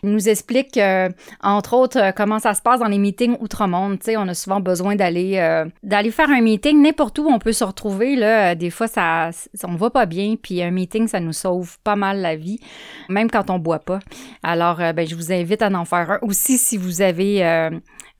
[0.02, 1.08] Il nous explique, euh,
[1.42, 3.98] entre autres, euh, comment ça se passe dans les meetings outre-monde.
[3.98, 7.38] Tu sais, on a souvent besoin d'aller euh, d'aller faire un meeting n'importe où on
[7.38, 8.16] peut se retrouver.
[8.16, 9.30] Là, des fois, ça,
[9.64, 12.60] on va pas bien, puis un meeting, ça nous sauve pas mal la vie,
[13.08, 14.00] même quand on boit pas.
[14.42, 17.70] Alors, ben, je vous invite à en faire un aussi si vous avez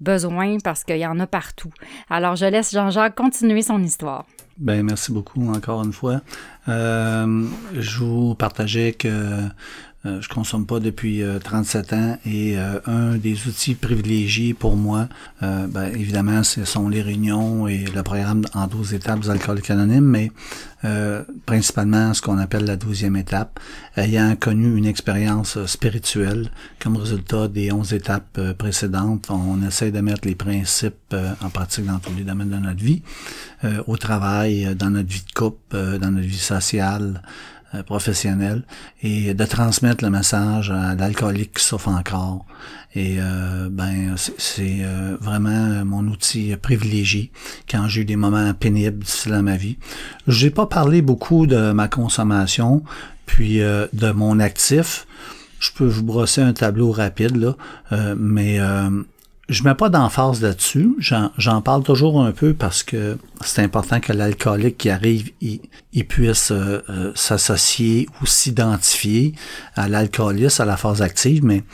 [0.01, 1.71] besoin, parce qu'il y en a partout.
[2.11, 4.25] Alors, je laisse Jean-Jacques continuer son histoire.
[4.59, 6.21] Ben merci beaucoup encore une fois.
[6.69, 9.43] Euh, je vous partageais que
[10.09, 14.77] euh, je consomme pas depuis 37 euh, ans et euh, un des outils privilégiés pour
[14.77, 15.09] moi,
[15.41, 20.31] ben, évidemment, ce sont les réunions et le programme en 12 étapes des alcooliques mais
[21.45, 23.59] principalement ce qu'on appelle la douzième étape,
[23.97, 29.29] ayant connu une expérience spirituelle comme résultat des 11 étapes précédentes.
[29.31, 33.03] On essaie de mettre les principes en pratique dans tous les domaines de notre vie,
[33.87, 38.63] au travail, dans notre vie de couple, dans notre vie sociale, euh, professionnel
[39.03, 42.47] et de transmettre le message à l'alcoolique qui souffre encore.
[42.95, 47.31] Et euh, ben c'est euh, vraiment mon outil privilégié
[47.71, 49.77] quand j'ai eu des moments pénibles, dans ma vie.
[50.27, 52.83] Je n'ai pas parlé beaucoup de ma consommation,
[53.27, 55.07] puis de mon actif.
[55.61, 57.57] Je peux vous brosser un tableau rapide là,
[58.17, 58.59] mais
[59.49, 60.95] je mets pas d'emphase là-dessus.
[60.99, 65.61] J'en parle toujours un peu parce que c'est important que l'alcoolique qui arrive, il,
[66.07, 69.35] puisse euh, euh, s'associer ou s'identifier
[69.75, 71.45] à l'alcoolisme, à la phase active.
[71.45, 71.65] Mais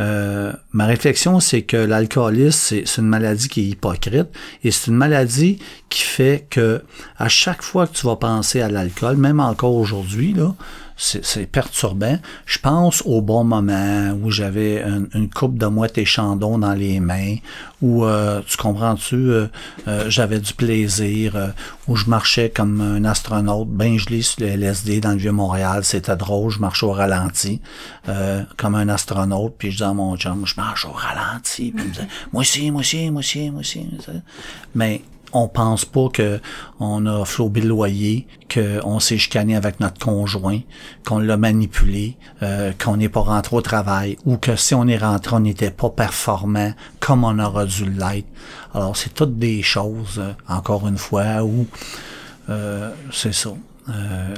[0.00, 4.28] euh, ma réflexion, c'est que l'alcoolisme, c'est une maladie qui est hypocrite
[4.64, 6.82] et c'est une maladie qui fait que
[7.16, 10.54] à chaque fois que tu vas penser à l'alcool, même encore aujourd'hui, là,
[11.00, 12.18] c'est perturbant.
[12.44, 17.00] Je pense au bon moment où j'avais une, coupe de mouette et chandon dans les
[17.00, 17.36] mains,
[17.80, 19.46] où, euh, tu comprends-tu, euh,
[19.88, 21.52] euh, j'avais du plaisir,
[21.88, 25.84] où je marchais comme un astronaute, bien gelé sur le LSD dans le Vieux-Montréal.
[25.84, 27.62] C'était drôle, je marchais au ralenti,
[28.58, 31.88] comme un astronaute, puis je disais à mon chum, je marche au ralenti, puis il
[31.88, 33.86] me disait, moi aussi, moi aussi, moi aussi, moi aussi.
[34.74, 36.40] Mais on pense pas que
[36.78, 40.60] on a flobé le loyer, qu'on s'est chicané avec notre conjoint,
[41.04, 44.98] qu'on l'a manipulé, euh, qu'on n'est pas rentré au travail, ou que si on est
[44.98, 48.28] rentré, on n'était pas performant comme on aurait dû l'être.
[48.74, 51.66] Alors, c'est toutes des choses, euh, encore une fois, où
[52.48, 53.50] euh, c'est ça.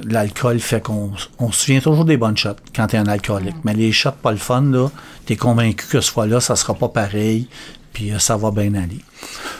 [0.08, 3.56] l'alcool fait qu'on on se souvient toujours des bonnes shots quand t'es un alcoolique.
[3.64, 4.88] Mais les shots pas le fun, là,
[5.26, 7.48] t'es convaincu que ce fois-là, ça sera pas pareil,
[7.92, 9.00] puis ça va bien aller.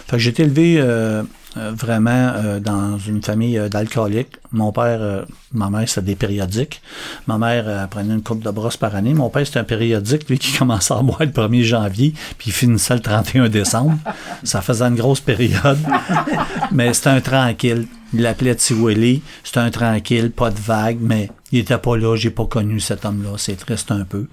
[0.07, 1.23] Fait que j'ai été élevé euh,
[1.57, 4.39] euh, vraiment euh, dans une famille euh, d'alcooliques.
[4.53, 6.83] Mon père, ma mère, c'était des périodiques.
[7.27, 9.15] Ma mère prenait une coupe de brosse par année.
[9.15, 12.53] Mon père, c'était un périodique, lui, qui commençait à boire le 1er janvier, puis il
[12.53, 13.99] finissait le 31 décembre.
[14.43, 15.79] Ça faisait une grosse période.
[16.73, 17.87] Mais c'était un tranquille.
[18.15, 19.23] Il l'appelait Tiweli.
[19.43, 22.15] C'était un tranquille, pas de vague, mais il était pas là.
[22.15, 23.31] J'ai pas connu cet homme-là.
[23.39, 24.27] C'est triste un peu.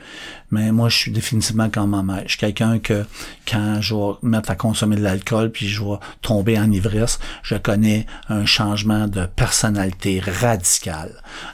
[0.52, 2.24] Mais moi, je suis définitivement comme ma mère.
[2.26, 3.06] Je suis quelqu'un que,
[3.48, 7.56] quand je vais mettre à consommer de l'alcool, puis je vais tomber en ivresse, je
[7.56, 11.09] connais un changement de personnalité radical.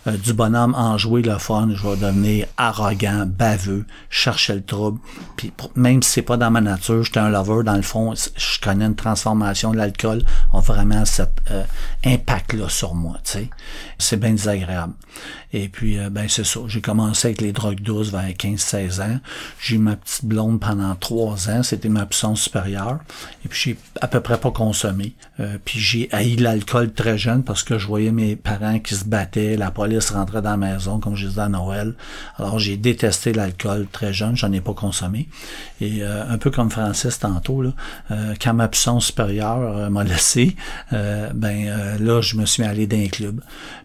[0.08, 5.00] Euh, du bonhomme enjoué, le fun, je vais devenir arrogant, baveux, chercher le trouble.
[5.36, 8.60] Puis même si c'est pas dans ma nature, j'étais un lover, dans le fond, je
[8.62, 11.64] connais une transformation de l'alcool, a vraiment cet euh,
[12.06, 13.50] impact-là sur moi, sais.
[13.98, 14.94] C'est bien désagréable.
[15.54, 16.60] Et puis, euh, ben c'est ça.
[16.68, 19.20] J'ai commencé avec les drogues douces vers 15-16 ans.
[19.62, 21.64] J'ai eu ma petite blonde pendant trois ans.
[21.64, 23.00] C'était ma puissance supérieure.
[23.46, 25.16] Et puis, j'ai à peu près pas consommé.
[25.64, 29.45] Puis, j'ai haï l'alcool très jeune parce que je voyais mes parents qui se battaient.
[29.58, 31.94] La police rentrait dans la maison, comme je disais à Noël.
[32.38, 34.36] Alors, j'ai détesté l'alcool très jeune.
[34.36, 35.30] J'en ai pas consommé.
[35.82, 37.72] Et euh, un peu comme Francis tantôt, là,
[38.42, 40.56] quand ma puissance supérieure m'a laissé,
[40.92, 43.42] ben là, je me suis allé d'un club.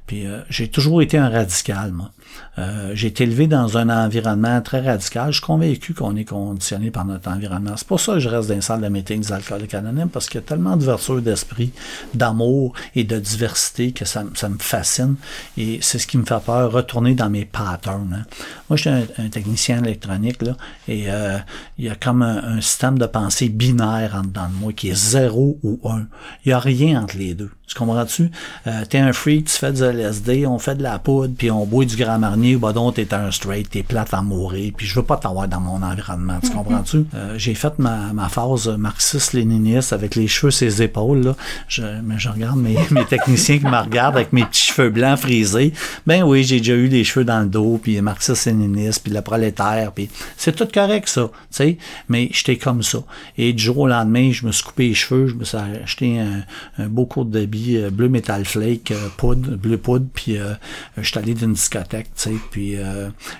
[0.06, 2.10] Puis j'ai toujours été un radical, moi.
[2.58, 5.28] Euh, j'ai été élevé dans un environnement très radical.
[5.28, 7.72] Je suis convaincu qu'on est conditionné par notre environnement.
[7.76, 10.28] C'est pour ça que je reste dans les salles de meeting des alcooliques anonymes, parce
[10.28, 11.72] qu'il y a tellement d'ouverture d'esprit,
[12.14, 15.16] d'amour et de diversité que ça, me fascine.
[15.56, 18.14] Et c'est ce qui me fait peur, retourner dans mes patterns.
[18.20, 18.26] Hein.
[18.68, 20.56] Moi, je suis un, technicien électronique, là,
[20.88, 21.38] et euh,
[21.78, 24.94] il y a comme un, système de pensée binaire en dedans de moi, qui est
[24.94, 26.06] zéro ou un.
[26.44, 27.50] Il n'y a rien entre les deux.
[27.66, 28.30] Tu comprends-tu?
[28.66, 31.64] Euh, t'es un freak, tu fais du LSD, on fait de la poudre, puis on
[31.64, 34.94] boit du Grand Marnier, bah donc t'es un straight, t'es plate à mourir, puis je
[34.94, 37.06] veux pas t'avoir dans mon environnement, tu comprends-tu?
[37.14, 41.36] Euh, j'ai fait ma, ma phase marxiste-léniniste avec les cheveux ses épaules, là.
[41.68, 45.18] Je, mais je regarde mes, mes techniciens qui me regardent avec mes petits cheveux blancs
[45.18, 45.72] frisés.
[46.06, 49.92] Ben oui, j'ai déjà eu les cheveux dans le dos, puis marxiste-léniniste, puis le prolétaire,
[49.92, 51.78] puis c'est tout correct, ça, tu sais,
[52.08, 52.98] mais j'étais comme ça.
[53.36, 56.18] Et du jour au lendemain, je me suis coupé les cheveux, je me suis acheté
[56.18, 56.42] un,
[56.78, 60.54] un beau court de euh, bleu Metal Flake, euh, poudre, bleu poudre, puis euh,
[60.96, 62.76] je suis allé d'une discothèque, tu sais, puis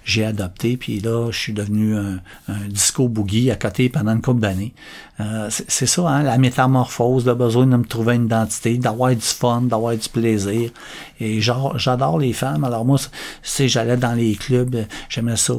[0.04, 2.20] j'ai adopté, puis là, je suis devenu un,
[2.68, 4.72] disco boogie à côté pendant une couple d'années.
[5.48, 9.62] c'est ça, hein, la métamorphose, le besoin de me trouver une identité, d'avoir du fun,
[9.62, 10.70] d'avoir du plaisir.
[11.20, 12.64] Et j'adore les femmes.
[12.64, 12.98] Alors moi,
[13.42, 15.54] c'est j'allais dans les clubs, j'aimais ça,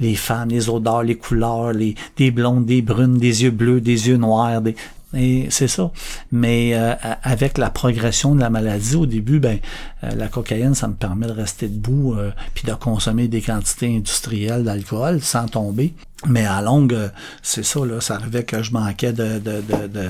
[0.00, 4.08] les femmes, les odeurs, les couleurs, les des blondes, des brunes, des yeux bleus, des
[4.08, 4.74] yeux noirs, des,
[5.14, 5.90] et c'est ça.
[6.32, 9.58] Mais euh, avec la progression de la maladie, au début, ben
[10.04, 13.96] euh, la cocaïne, ça me permet de rester debout euh, puis de consommer des quantités
[13.96, 15.94] industrielles d'alcool sans tomber.
[16.26, 16.96] Mais à longue,
[17.42, 20.08] c'est ça, là, ça arrivait que je manquais de, de, de, de,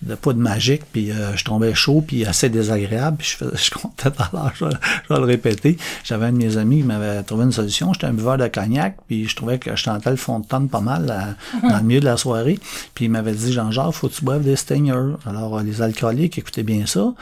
[0.00, 4.22] de poudre magique, puis je tombais chaud, puis assez désagréable, puis je, je comptais tout
[4.22, 5.76] à l'heure, je, vais le répéter.
[6.04, 8.96] J'avais un de mes amis qui m'avait trouvé une solution, j'étais un buveur de cognac,
[9.06, 12.00] puis je trouvais que je tentais le fond de tonne pas mal dans le milieu
[12.00, 12.58] de la soirée,
[12.94, 15.16] puis il m'avait dit, Jean-Jacques, faut que tu boives des stingers.
[15.26, 17.12] Alors, les alcooliques, écoutez bien ça,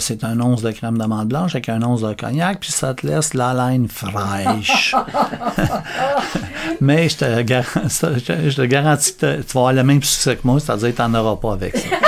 [0.00, 3.06] c'est un once de crème d'amande blanche, avec un once de cognac, puis ça te
[3.06, 4.96] laisse la laine fraîche.
[6.80, 7.42] Mais je te,
[8.66, 11.36] garantis que tu vas avoir le même succès que moi, c'est-à-dire que tu n'en auras
[11.36, 11.88] pas avec ça.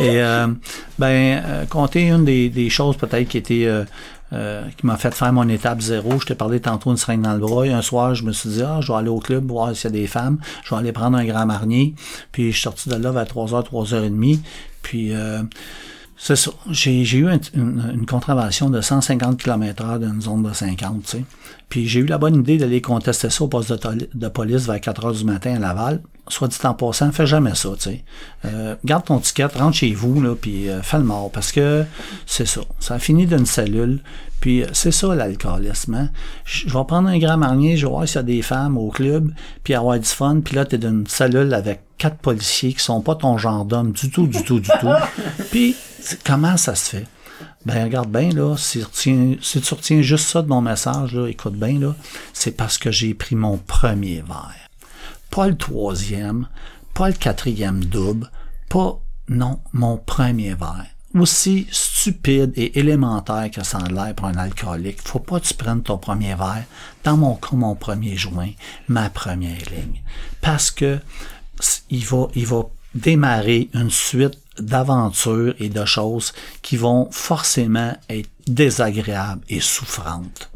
[0.00, 0.46] Et euh,
[0.98, 3.66] ben, euh, compter une des, choses peut-être qui était
[4.32, 6.20] euh, qui m'a fait faire mon étape zéro.
[6.20, 7.64] Je t'ai parlé tantôt une seringue dans le bras.
[7.64, 9.94] un soir, je me suis dit, ah, je vais aller au club voir s'il y
[9.94, 10.38] a des femmes.
[10.64, 11.94] Je vais aller prendre un grand marnier.
[12.32, 14.38] Puis je suis sorti de là vers 3h, 3h30.
[14.82, 15.12] Puis
[16.16, 16.50] c'est ça.
[16.70, 21.24] J'ai, eu une, contravention de 150 km h d'une zone de 50, tu sais.
[21.68, 23.72] Puis j'ai eu la bonne idée d'aller contester ça au poste
[24.14, 26.00] de, police vers 4 heures du matin à Laval.
[26.28, 28.04] Soit dit en passant, fais jamais ça, tu sais.
[28.44, 31.84] Euh, garde ton ticket, rentre chez vous, là, puis euh, fais le mort, parce que
[32.26, 32.60] c'est ça.
[32.80, 34.00] Ça a fini d'une cellule,
[34.40, 35.94] puis euh, c'est ça l'alcoolisme.
[35.94, 36.10] Hein?
[36.44, 38.90] Je vais prendre un grand marnier, je vais voir s'il y a des femmes au
[38.90, 39.32] club,
[39.64, 43.14] puis avoir du fun, puis là, t'es d'une cellule avec quatre policiers qui sont pas
[43.14, 44.86] ton genre d'homme du tout, du tout, du tout.
[45.50, 45.74] Puis,
[46.24, 47.06] comment ça se fait?
[47.66, 51.78] Ben, regarde bien, là, si, tu retiens juste ça de mon message, là, écoute bien,
[51.78, 51.94] là,
[52.32, 54.68] c'est parce que j'ai pris mon premier verre.
[55.30, 56.48] Pas le troisième,
[56.94, 58.30] pas le quatrième double,
[58.68, 60.86] pas, non, mon premier verre.
[61.14, 65.54] Aussi stupide et élémentaire que ça a l'air pour un alcoolique, faut pas que tu
[65.54, 66.64] prennes ton premier verre,
[67.02, 68.50] dans mon cas, mon premier joint,
[68.88, 70.02] ma première ligne.
[70.40, 71.00] Parce que
[71.90, 72.62] il va, il va
[72.94, 80.50] démarrer une suite d'aventures et de choses qui vont forcément être désagréables et souffrantes.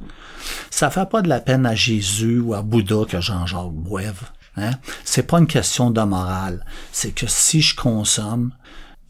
[0.70, 4.22] Ça fait pas de la peine à Jésus ou à Bouddha que Jean-Jacques boive.
[4.56, 4.72] Hein?
[5.04, 6.64] C'est pas une question de morale.
[6.92, 8.52] C'est que si je consomme,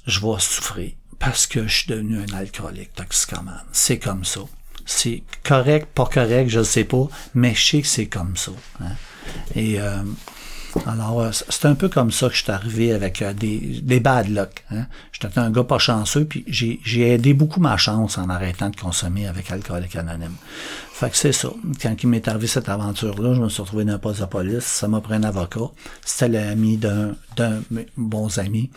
[0.07, 3.65] je vais souffrir parce que je suis devenu un alcoolique toxicomane.
[3.73, 4.41] C'est comme ça.
[4.85, 8.51] C'est correct, pas correct, je sais pas, mais je sais que c'est comme ça.
[8.81, 8.93] Hein?
[9.55, 10.03] Et euh,
[10.87, 14.01] alors, euh, c'est un peu comme ça que je suis arrivé avec euh, des, des
[14.01, 14.65] bad luck.
[14.71, 14.87] Hein?
[15.13, 19.27] J'étais un gars pas chanceux, puis j'ai aidé beaucoup ma chance en arrêtant de consommer
[19.27, 20.35] avec Alcoolique Anonyme.
[20.93, 21.51] Fait que c'est ça.
[21.81, 24.65] Quand il m'est arrivé cette aventure-là, je me suis retrouvé dans un poste de police.
[24.65, 25.71] Ça m'a pris un avocat.
[26.05, 27.61] C'était l'ami d'un d'un
[27.97, 28.71] bons amis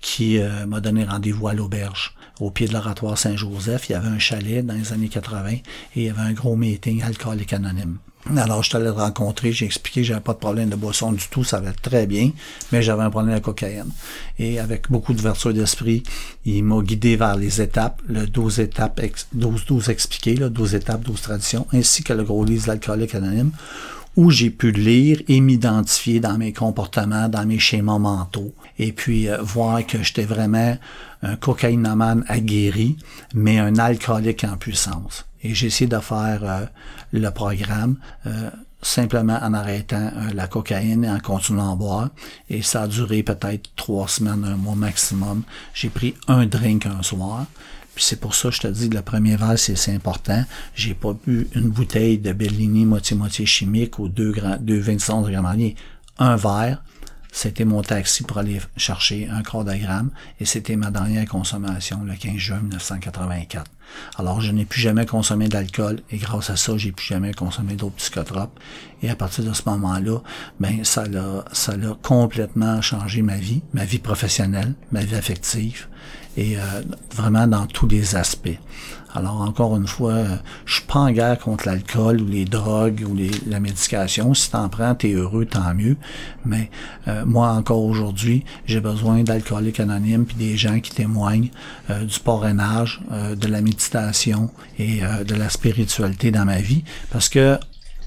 [0.00, 3.88] qui euh, m'a donné rendez-vous à l'auberge au pied de l'oratoire Saint-Joseph.
[3.88, 5.62] Il y avait un chalet dans les années 80 et
[5.96, 7.98] il y avait un gros meeting alcoolique anonyme.
[8.28, 11.12] Alors, je suis allé le rencontrer, j'ai expliqué que j'avais pas de problème de boisson
[11.12, 12.30] du tout, ça va très bien,
[12.70, 13.90] mais j'avais un problème de cocaïne.
[14.38, 16.02] Et avec beaucoup d'ouverture d'esprit,
[16.44, 19.00] il m'a guidé vers les étapes, le 12 étapes,
[19.32, 23.52] 12, 12 expliqué, là, 12 étapes, 12 traditions, ainsi que le gros livre l'alcoolique anonyme,
[24.16, 29.30] où j'ai pu lire et m'identifier dans mes comportements, dans mes schémas mentaux, et puis
[29.30, 30.76] euh, voir que j'étais vraiment
[31.22, 32.98] un cocaïnomane aguerri,
[33.34, 35.24] mais un alcoolique en puissance.
[35.42, 36.66] Et j'ai essayé de faire euh,
[37.12, 38.50] le programme euh,
[38.82, 42.08] simplement en arrêtant la cocaïne et en continuant à boire.
[42.48, 45.42] Et ça a duré peut-être trois semaines, un mois maximum.
[45.74, 47.46] J'ai pris un drink un soir
[48.00, 50.44] c'est pour ça que je te dis, le premier verre, c'est important.
[50.74, 55.76] J'ai pas bu une bouteille de Bellini moitié-moitié chimique ou deux, grands, deux 25 de.
[56.18, 56.82] Un verre,
[57.32, 60.10] c'était mon taxi pour aller chercher un quart gramme
[60.40, 63.70] et c'était ma dernière consommation le 15 juin 1984.
[64.16, 67.74] Alors, je n'ai plus jamais consommé d'alcool et grâce à ça, j'ai plus jamais consommé
[67.74, 68.58] d'autres psychotropes.
[69.02, 70.18] Et à partir de ce moment-là,
[70.58, 75.86] ben, ça l'a, ça l'a complètement changé ma vie, ma vie professionnelle, ma vie affective
[76.36, 76.60] et euh,
[77.14, 78.58] vraiment dans tous les aspects.
[79.12, 83.04] Alors encore une fois, euh, je suis pas en guerre contre l'alcool ou les drogues
[83.08, 84.32] ou les, la médication.
[84.34, 85.96] Si t'en prends, t'es heureux, tant mieux.
[86.44, 86.70] Mais
[87.08, 91.50] euh, moi encore aujourd'hui, j'ai besoin d'alcooliques anonymes puis des gens qui témoignent
[91.88, 97.58] du parrainage, de la méditation et de la spiritualité dans ma vie, parce que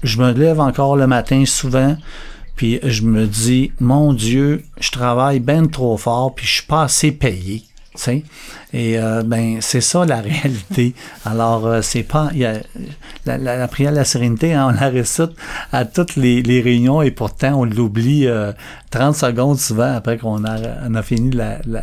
[0.02, 1.96] je me lève encore le matin souvent.
[2.56, 6.84] Puis je me dis, mon Dieu, je travaille bien trop fort, puis je suis pas
[6.84, 7.64] assez payé.
[8.72, 10.94] Et euh, ben c'est ça la réalité.
[11.24, 12.54] Alors euh, c'est pas y a,
[13.24, 15.30] la, la, prière de la sérénité, hein, on la récite
[15.72, 18.52] à toutes les, les, réunions et pourtant on l'oublie euh,
[18.90, 21.82] 30 secondes souvent après qu'on a, on a fini la, la,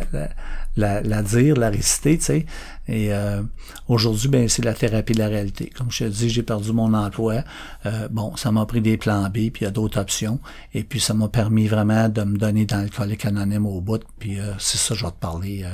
[0.76, 2.46] la, la, dire, la réciter, tu sais.
[2.88, 3.42] Et euh,
[3.88, 5.70] aujourd'hui, ben c'est la thérapie de la réalité.
[5.76, 7.42] Comme je te dis, j'ai perdu mon emploi.
[7.86, 10.40] Euh, bon, ça m'a pris des plans B, puis il y a d'autres options.
[10.74, 14.02] Et puis ça m'a permis vraiment de me donner dans le collègue anonyme au bout.
[14.18, 15.64] Puis c'est ça je vais te parler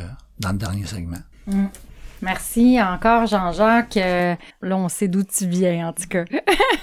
[0.40, 1.18] dans le dernier segment.
[1.46, 1.66] Mm.
[2.20, 3.96] Merci encore, Jean-Jacques.
[3.96, 6.24] Euh, là, on sait d'où tu viens, en tout cas.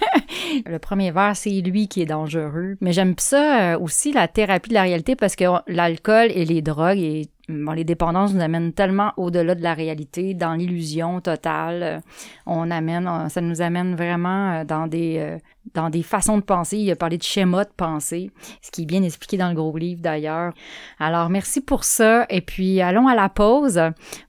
[0.66, 2.78] le premier verre, c'est lui qui est dangereux.
[2.80, 6.62] Mais j'aime ça euh, aussi, la thérapie de la réalité, parce que l'alcool et les
[6.62, 12.02] drogues et Bon, les dépendances nous amènent tellement au-delà de la réalité, dans l'illusion totale.
[12.48, 15.38] On amène, ça nous amène vraiment euh, dans des, euh,
[15.76, 16.78] dans des façons de penser.
[16.78, 18.32] Il a parlé de schéma de pensée,
[18.62, 20.54] ce qui est bien expliqué dans le gros livre d'ailleurs.
[20.98, 22.26] Alors, merci pour ça.
[22.30, 23.80] Et puis, allons à la pause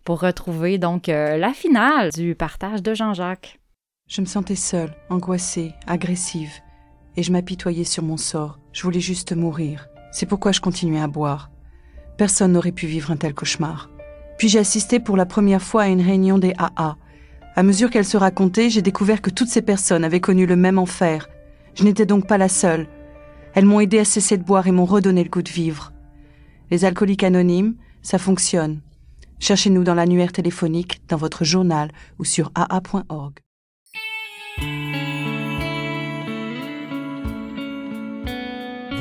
[0.05, 3.59] pour retrouver donc euh, la finale du partage de Jean-Jacques.
[4.09, 6.53] Je me sentais seule, angoissée, agressive,
[7.17, 8.59] et je m'apitoyais sur mon sort.
[8.73, 9.89] Je voulais juste mourir.
[10.13, 11.51] C'est pourquoi je continuais à boire.
[12.17, 13.91] Personne n'aurait pu vivre un tel cauchemar.
[14.39, 16.97] Puis j'ai assisté pour la première fois à une réunion des AA.
[17.55, 20.79] À mesure qu'elle se racontait, j'ai découvert que toutes ces personnes avaient connu le même
[20.79, 21.29] enfer.
[21.75, 22.87] Je n'étais donc pas la seule.
[23.55, 25.93] Elles m'ont aidé à cesser de boire et m'ont redonné le goût de vivre.
[26.71, 28.81] Les alcooliques anonymes, ça fonctionne.
[29.39, 33.46] Cherchez-nous dans l'annuaire téléphonique, dans votre journal ou sur aa.org.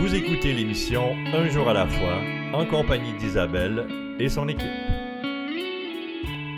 [0.06, 2.22] Vous écoutez l'émission Un jour à la fois
[2.54, 3.88] en compagnie d'Isabelle
[4.20, 4.70] et son équipe.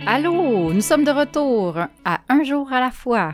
[0.06, 3.32] Allô, nous sommes de retour à Un jour à la fois.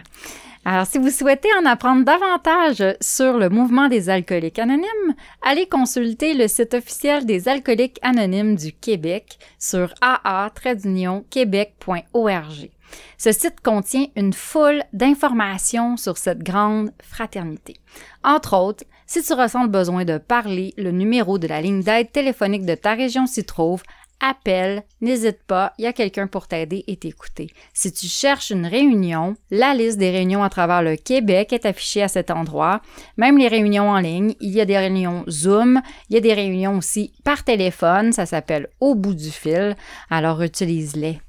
[0.66, 6.36] Alors, si vous souhaitez en apprendre davantage sur le mouvement des alcooliques anonymes, allez consulter
[6.36, 12.70] le site officiel des alcooliques anonymes du Québec sur aa-québec.org.
[13.18, 17.78] Ce site contient une foule d'informations sur cette grande fraternité.
[18.24, 18.84] Entre autres,
[19.14, 22.74] si tu ressens le besoin de parler, le numéro de la ligne d'aide téléphonique de
[22.74, 23.84] ta région s'y trouve
[24.24, 27.50] appelle, n'hésite pas, il y a quelqu'un pour t'aider et t'écouter.
[27.74, 32.02] Si tu cherches une réunion, la liste des réunions à travers le Québec est affichée
[32.02, 32.82] à cet endroit.
[33.18, 36.34] Même les réunions en ligne, il y a des réunions Zoom, il y a des
[36.34, 39.76] réunions aussi par téléphone, ça s'appelle Au bout du fil,
[40.10, 41.20] alors utilise-les.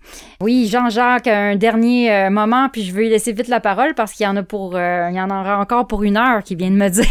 [0.41, 4.25] Oui, Jean-Jacques, un dernier euh, moment, puis je veux laisser vite la parole parce qu'il
[4.25, 6.71] y en a pour, euh, il y en aura encore pour une heure qui vient
[6.71, 7.05] de me dire.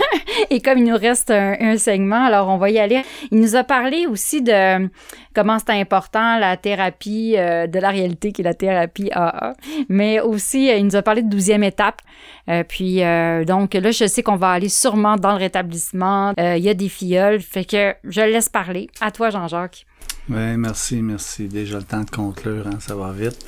[0.50, 3.02] et comme il nous reste un segment, alors on va y aller.
[3.32, 4.88] Il nous a parlé aussi de
[5.34, 9.54] comment c'est important la thérapie euh, de la réalité qui est la thérapie AA.
[9.88, 12.00] Mais aussi, euh, il nous a parlé de douzième étape.
[12.48, 13.00] Euh, puis
[13.46, 16.32] donc là, je sais qu'on va aller sûrement dans le rétablissement.
[16.38, 18.88] Il y a des filleuls, fait que je laisse parler.
[19.00, 19.86] À toi, Jean-Jacques.
[20.28, 21.48] Oui, merci, merci.
[21.48, 23.44] Déjà le temps de conclure, hein, ça va vite.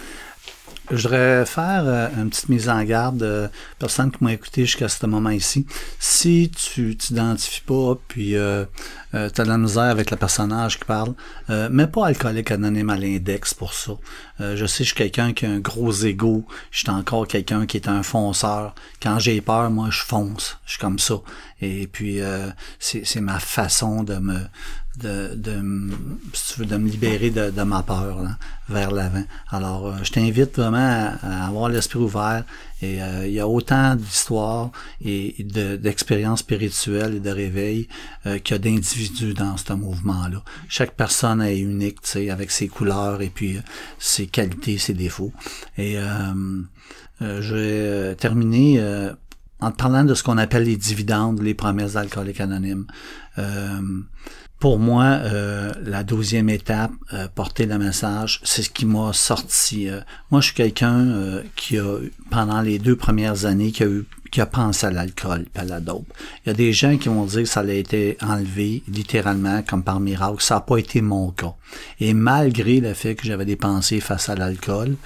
[0.91, 4.89] Je voudrais faire euh, une petite mise en garde de personnes qui m'ont écouté jusqu'à
[4.89, 5.67] ce moment ici.
[5.99, 8.65] Si tu t'identifies pas, puis euh,
[9.15, 11.15] euh, tu de la misère avec le personnage qui parle,
[11.51, 13.93] euh, mets pas alcoolique anonyme à l'index pour ça.
[14.39, 16.47] je sais, je suis quelqu'un qui a un gros ego.
[16.71, 18.75] Je suis encore quelqu'un qui est un fonceur.
[19.03, 20.59] Quand j'ai peur, moi, je fonce.
[20.67, 21.17] Je suis comme ça.
[21.61, 22.21] Et puis,
[22.79, 24.39] c'est ma façon de me
[24.99, 25.91] de, de,
[26.33, 28.39] si tu veux, de me libérer de, de ma peur là,
[28.69, 29.25] vers l'avant.
[29.51, 32.45] Alors, euh, je t'invite vraiment à, avoir l'esprit ouvert.
[32.83, 34.71] Et euh, il y a autant d'histoires
[35.03, 35.35] et
[35.81, 37.89] d'expériences spirituelles et de réveil
[38.27, 40.43] euh, qu'il y a d'individus dans ce mouvement-là.
[40.69, 43.59] Chaque personne est unique, tu sais, avec ses couleurs et puis
[43.99, 45.33] ses qualités, ses défauts.
[45.79, 45.97] Et
[47.21, 49.15] je vais terminer
[49.61, 52.87] en te parlant de ce qu'on appelle les dividendes, les promesses d'alcooliques anonymes.
[53.39, 53.81] Euh,
[54.59, 59.89] pour moi, euh, la douzième étape, euh, porter le message, c'est ce qui m'a sorti.
[59.89, 60.01] Euh.
[60.31, 61.99] moi, je suis quelqu'un euh, qui a,
[62.31, 65.65] pendant les deux premières années, qui a, eu, qui a pensé à l'alcool et à
[65.65, 66.07] la dope.
[66.45, 69.83] Il y a des gens qui vont dire que ça a été enlevé littéralement, comme
[69.83, 70.43] par miracle.
[70.43, 71.55] Ça n'a pas été mon cas.
[72.01, 74.97] Et malgré le fait que j'avais des pensées face à l'alcool,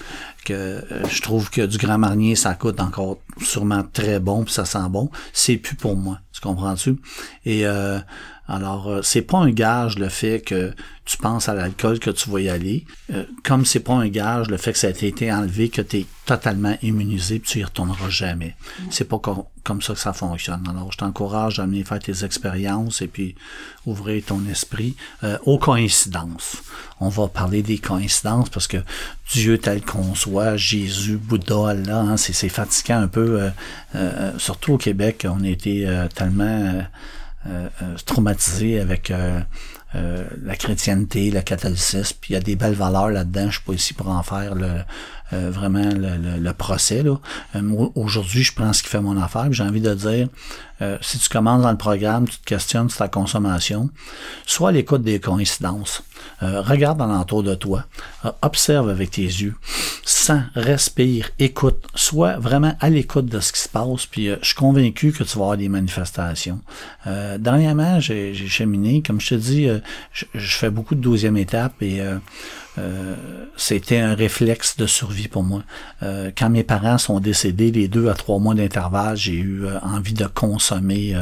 [0.44, 4.64] que je trouve que du Grand Marnier, ça coûte encore sûrement très bon, puis ça
[4.64, 6.20] sent bon, c'est plus pour moi.
[6.32, 6.96] Tu comprends-tu?
[7.44, 7.66] Et
[8.51, 10.74] alors, euh, c'est pas un gage le fait que
[11.05, 14.48] tu penses à l'alcool que tu vas y aller, euh, comme c'est pas un gage
[14.48, 17.64] le fait que ça a été enlevé, que tu es totalement immunisé, puis tu y
[17.64, 18.57] retourneras jamais.
[18.90, 19.20] C'est pas
[19.62, 20.64] comme ça que ça fonctionne.
[20.68, 23.36] Alors, je t'encourage à venir faire tes expériences et puis
[23.86, 26.57] ouvrir ton esprit euh, aux coïncidences.
[26.98, 28.78] On va parler des coïncidences parce que
[29.32, 33.51] Dieu tel qu'on soit, Jésus, Bouddha, là, hein, c'est fatigant un peu,
[34.38, 36.82] surtout au Québec, on a été tellement
[38.05, 39.41] traumatisé avec euh,
[40.45, 43.47] la chrétienté, le catholicisme, puis il y a des belles valeurs là-dedans.
[43.47, 44.70] Je suis pas ici pour en faire le,
[45.32, 47.03] vraiment le, le, procès.
[47.03, 47.16] Là.
[47.95, 49.53] Aujourd'hui, je prends ce qui fait mon affaire.
[49.53, 50.28] J'ai envie de dire,
[51.01, 53.91] si tu commences dans le programme, tu te questionnes sur ta consommation,
[54.47, 56.03] soit à l'écoute des coïncidences.
[56.42, 57.84] Euh, regarde alentour de toi,
[58.24, 59.54] euh, observe avec tes yeux,
[60.04, 64.46] sens, respire, écoute, sois vraiment à l'écoute de ce qui se passe, puis euh, je
[64.46, 66.60] suis convaincu que tu vas avoir des manifestations.
[67.38, 69.68] dernièrement, j'ai cheminé, comme je te dis,
[70.12, 72.00] je, fais beaucoup de douzième étape et
[73.56, 75.62] c'était un réflexe de survie pour moi.
[76.00, 80.26] quand mes parents sont décédés, les deux à trois mois d'intervalle, j'ai eu envie de
[80.26, 81.16] consommer,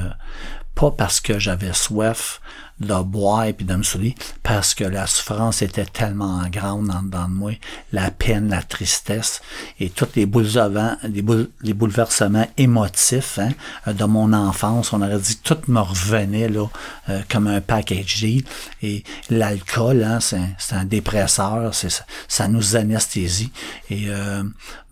[0.75, 2.41] pas parce que j'avais soif,
[2.81, 7.29] de boire et de me saouler parce que la souffrance était tellement grande en dedans
[7.29, 7.53] de moi,
[7.93, 9.41] la peine, la tristesse
[9.81, 11.25] et tous les bouleversements, les,
[11.63, 14.93] les bouleversements émotifs hein, de mon enfance.
[14.93, 16.67] On aurait dit tout me revenait là
[17.09, 18.25] euh, comme un package
[18.83, 23.53] et l'alcool, hein, c'est un, dépresseur, c'est ça nous anesthésie
[23.91, 24.43] et euh,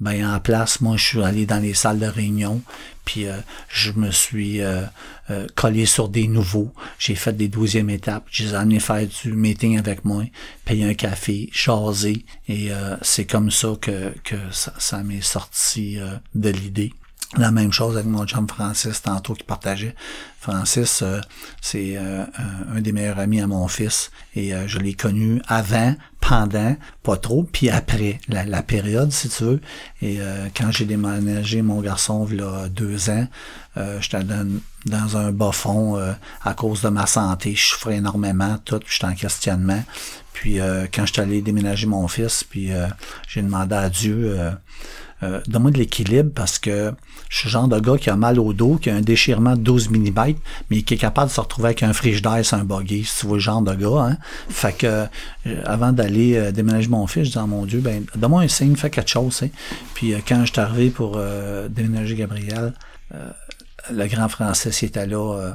[0.01, 2.63] ben en place, moi je suis allé dans les salles de réunion
[3.07, 4.83] puis euh, je me suis euh,
[5.31, 6.75] euh, collé sur des nouveaux.
[6.99, 8.25] J'ai fait des douzièmes étapes.
[8.31, 10.25] J'ai amené faire du meeting avec moi,
[10.65, 12.25] payer un café, jaser.
[12.49, 12.71] Et
[13.03, 15.99] c'est comme ça que, que ça, ça m'est sorti
[16.35, 16.93] de l'idée.
[17.35, 19.95] La même chose avec mon chum Francis tantôt qui partageait.
[20.41, 21.21] Francis, euh,
[21.61, 22.25] c'est euh,
[22.73, 27.17] un des meilleurs amis à mon fils et euh, je l'ai connu avant, pendant, pas
[27.17, 29.61] trop, puis après la, période, si tu veux.
[30.03, 30.19] Et
[30.57, 33.29] quand j'ai déménagé mon garçon il y a deux ans,
[34.01, 35.97] j'étais dans, dans un bas fond
[36.45, 37.55] à cause de ma santé.
[37.55, 39.85] Je souffrais énormément, tout, j'étais en questionnement.
[40.33, 40.59] Puis
[40.93, 42.71] quand j'étais allé déménager mon fils, puis
[43.29, 44.37] j'ai demandé à Dieu
[45.23, 46.93] euh, donne-moi de l'équilibre parce que
[47.29, 49.57] je suis le genre de gars qui a mal au dos, qui a un déchirement
[49.57, 50.35] de 12 mm,
[50.71, 53.27] mais qui est capable de se retrouver avec un frigidaire sur un buggy, si tu
[53.27, 54.11] vois le genre de gars.
[54.11, 54.17] Hein?
[54.49, 55.07] Fait que euh,
[55.65, 58.77] avant d'aller euh, déménager mon fils, je disais, oh, mon Dieu, ben donne-moi un signe,
[58.77, 59.43] fais quelque chose.
[59.43, 59.49] Hein?
[59.95, 61.19] Puis quand je suis arrivé pour
[61.71, 62.73] déménager Gabriel,
[63.91, 65.53] le grand français, était là, euh,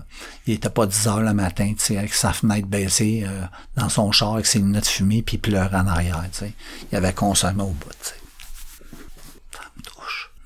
[0.47, 3.43] il était pas 10 heures le matin, avec sa fenêtre baissée, euh,
[3.75, 6.53] dans son char, avec ses lunettes fumées, puis il pleurait en arrière, tu sais.
[6.91, 8.13] Il avait consommé au bout,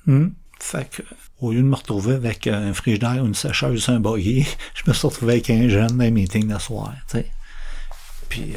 [0.05, 0.29] Hmm.
[0.59, 1.01] Fait que,
[1.41, 4.93] au lieu de me retrouver avec un frigidaire ou une sécheuse, un buggy, je me
[4.93, 7.31] suis retrouvé avec un jeune dans un meeting de soir, tu sais.
[8.29, 8.53] Puis,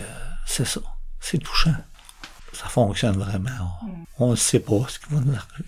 [0.46, 0.80] c'est ça.
[1.20, 1.74] C'est touchant.
[2.53, 3.78] Ça fonctionne vraiment.
[4.18, 5.64] On ne sait pas ce qui va nous arriver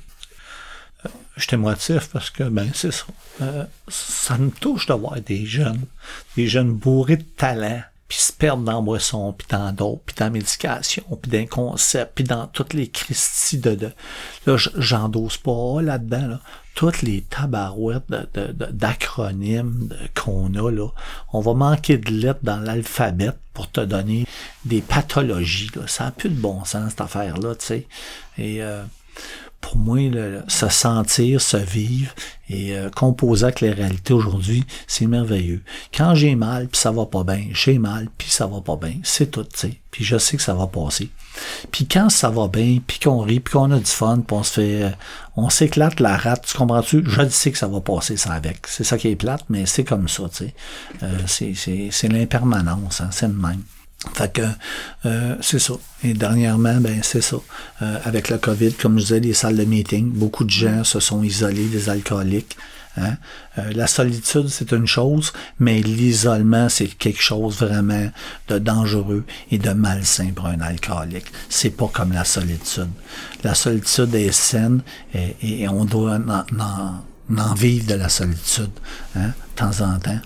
[1.36, 3.06] j'étais motif parce que, ben, c'est ça.
[3.40, 5.84] Euh, ça me touche de voir des jeunes,
[6.36, 10.16] des jeunes bourrés de talent, puis se perdre dans la boisson, puis dans d'autres, puis
[10.18, 13.76] dans la médication, puis dans concepts, puis dans toutes les christies de...
[13.76, 13.92] de
[14.46, 16.40] là, j'endosse pas là-dedans, là.
[16.74, 18.11] Toutes les tabarouettes
[18.72, 20.88] d'acronymes qu'on a, là.
[21.32, 24.26] On va manquer de lettres dans l'alphabet pour te donner
[24.64, 25.82] des pathologies, là.
[25.86, 27.86] Ça n'a plus de bon sens, cette affaire-là, tu sais.
[28.38, 28.61] Et...
[28.61, 28.82] Euh,
[29.61, 29.98] pour moi,
[30.48, 32.12] se sentir, se vivre
[32.48, 35.62] et euh, composer avec les réalités aujourd'hui, c'est merveilleux.
[35.94, 38.94] Quand j'ai mal, puis ça va pas bien, j'ai mal, puis ça va pas bien,
[39.02, 39.80] c'est tout, tu sais.
[39.90, 41.11] Puis je sais que ça va passer.
[41.70, 44.42] Puis quand ça va bien, puis qu'on rit, puis qu'on a du fun, puis on
[44.42, 44.90] se fait, euh,
[45.36, 47.04] on s'éclate la rate, tu comprends-tu?
[47.06, 48.66] Je sais que ça va passer ça avec.
[48.66, 50.54] C'est ça qui est plate, mais c'est comme ça, tu sais.
[51.02, 53.62] Euh, c'est l'impermanence, hein, c'est le même.
[54.14, 54.42] Fait que
[55.05, 55.74] euh, c'est ça.
[56.03, 57.36] Et dernièrement, ben c'est ça.
[57.82, 61.01] Euh, avec le COVID, comme je disais, les salles de meeting, beaucoup de gens se
[61.01, 62.57] sont isolés, des alcooliques.
[62.96, 63.16] Hein.
[63.59, 68.11] Euh, la solitude, c'est une chose, mais l'isolement, c'est quelque chose vraiment
[68.48, 71.30] de dangereux et de malsain pour un alcoolique.
[71.51, 72.88] C'est pas comme la solitude.
[73.44, 74.80] La solitude est saine
[75.14, 78.70] et, on doit en, vivre de la solitude,
[79.14, 80.20] hein, de temps en temps.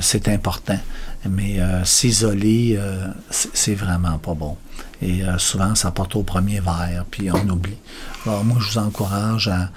[0.00, 0.78] c'est important.
[1.30, 4.56] Mais euh, s'isoler, euh, c'est vraiment pas bon.
[5.02, 7.76] Et euh, souvent, ça porte au premier verre, puis on oublie.
[8.24, 9.70] Alors moi, je vous encourage à,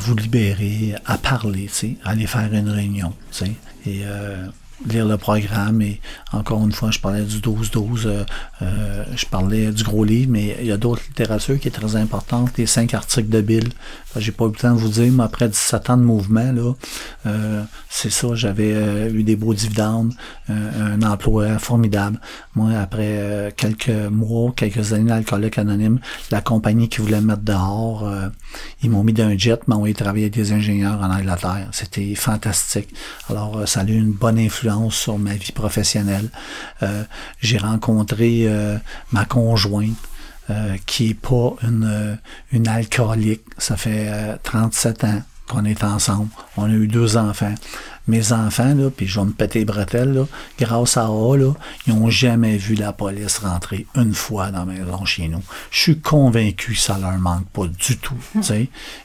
[0.00, 1.68] vous libérer, à parler,
[2.04, 3.12] à aller faire une réunion.
[4.86, 6.00] Lire le programme et
[6.32, 8.24] encore une fois, je parlais du 12-12, euh,
[8.62, 11.96] euh, je parlais du gros livre, mais il y a d'autres littératures qui est très
[11.96, 13.68] importante, les cinq articles de Bill.
[14.16, 16.72] J'ai pas eu le temps de vous dire, mais après 17 ans de mouvement, là,
[17.26, 20.12] euh, c'est ça, j'avais eu des beaux dividendes,
[20.48, 22.18] un emploi formidable.
[22.56, 26.00] Moi, après quelques mois, quelques années d'alcoolique anonyme,
[26.32, 28.10] la compagnie qui voulait me mettre dehors,
[28.82, 31.68] ils m'ont mis d'un jet, m'ont envoyé travailler avec des ingénieurs en Angleterre.
[31.70, 32.88] C'était fantastique.
[33.28, 36.30] Alors, ça a eu une bonne influence sur ma vie professionnelle.
[36.82, 37.04] Euh,
[37.40, 38.76] j'ai rencontré euh,
[39.12, 39.96] ma conjointe.
[40.48, 43.44] Euh, qui est pas une, alcoolique.
[43.56, 46.28] Ça fait 37 ans qu'on est ensemble.
[46.56, 47.54] On a eu deux enfants
[48.10, 50.26] mes enfants, là, puis je vais me péter les bretelles,
[50.58, 51.54] grâce à eux,
[51.86, 55.42] ils n'ont jamais vu la police rentrer une fois dans la maison chez nous.
[55.70, 58.16] Je suis convaincu que ça leur manque pas du tout.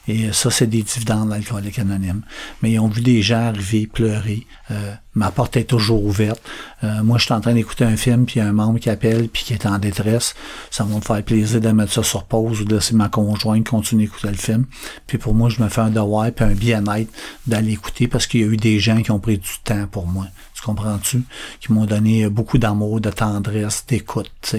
[0.08, 2.22] Et ça, c'est des dividendes d'alcoolique anonyme.
[2.62, 4.46] Mais ils ont vu des gens arriver, pleurer.
[4.72, 6.42] Euh, ma porte est toujours ouverte.
[6.84, 9.30] Euh, moi, je suis en train d'écouter un film, puis il un membre qui appelle,
[9.30, 10.34] puis qui est en détresse.
[10.72, 13.68] Ça va me faire plaisir de mettre ça sur pause ou de laisser ma conjointe
[13.68, 14.66] continuer d'écouter le film.
[15.08, 17.12] Puis pour moi, je me fais un devoir, puis un bien-être
[17.46, 20.08] d'aller écouter parce qu'il y a eu des gens qui ont pris du temps pour
[20.08, 20.26] moi.
[20.56, 21.24] Tu comprends-tu?
[21.60, 24.56] Qui m'ont donné beaucoup d'amour, de tendresse, d'écoute,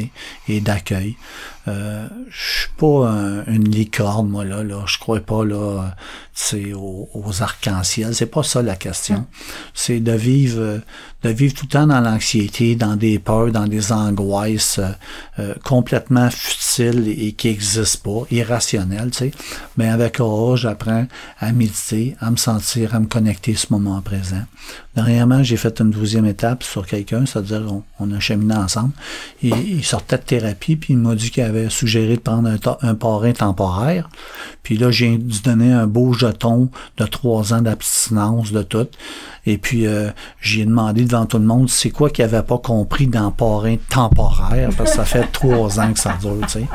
[0.46, 1.16] et d'accueil.
[1.68, 3.10] Euh, je suis pas
[3.46, 4.84] une licorne, moi, là, là.
[4.86, 5.94] Je crois pas, là,
[6.74, 8.14] aux, aux arcs-en-ciel.
[8.14, 9.16] C'est pas ça la question.
[9.16, 9.24] Hum.
[9.74, 10.80] C'est de vivre,
[11.22, 14.90] de vivre tout le temps dans l'anxiété, dans des peurs, dans des angoisses euh,
[15.38, 19.30] euh, complètement futiles et, qui n'existent pas, irrationnelles, tu sais.
[19.76, 21.06] Mais avec âge, j'apprends
[21.38, 24.44] à méditer, à me sentir, à me connecter à ce moment présent.
[24.94, 27.62] Dernièrement, j'ai fait une douzième étape sur quelqu'un, c'est-à-dire
[27.98, 28.92] on, a cheminé ensemble.
[29.42, 32.94] Il sortait de thérapie, puis il m'a dit qu'il avait suggéré de prendre un, un
[32.94, 34.08] parrain temporaire.
[34.62, 38.88] Puis là, j'ai dû donner un beau jeton de trois ans d'abstinence de tout.
[39.46, 40.10] Et puis, euh,
[40.40, 44.70] j'ai demandé devant tout le monde, c'est quoi qu'il avait pas compris dans parrain temporaire,
[44.76, 46.66] parce que ça fait trois ans que ça dure, tu sais.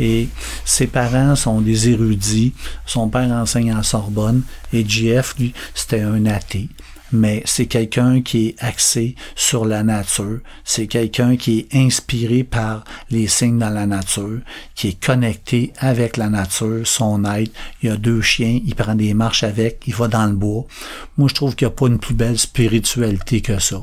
[0.00, 0.28] Et
[0.64, 2.54] ses parents sont des érudits.
[2.86, 4.42] Son père enseigne à Sorbonne.
[4.72, 6.68] Et JF, lui, c'était un athée
[7.12, 12.84] mais c'est quelqu'un qui est axé sur la nature, c'est quelqu'un qui est inspiré par
[13.10, 14.40] les signes dans la nature,
[14.74, 17.52] qui est connecté avec la nature, son être.
[17.82, 20.66] Il y a deux chiens, il prend des marches avec, il va dans le bois.
[21.16, 23.80] Moi, je trouve qu'il n'y a pas une plus belle spiritualité que ça.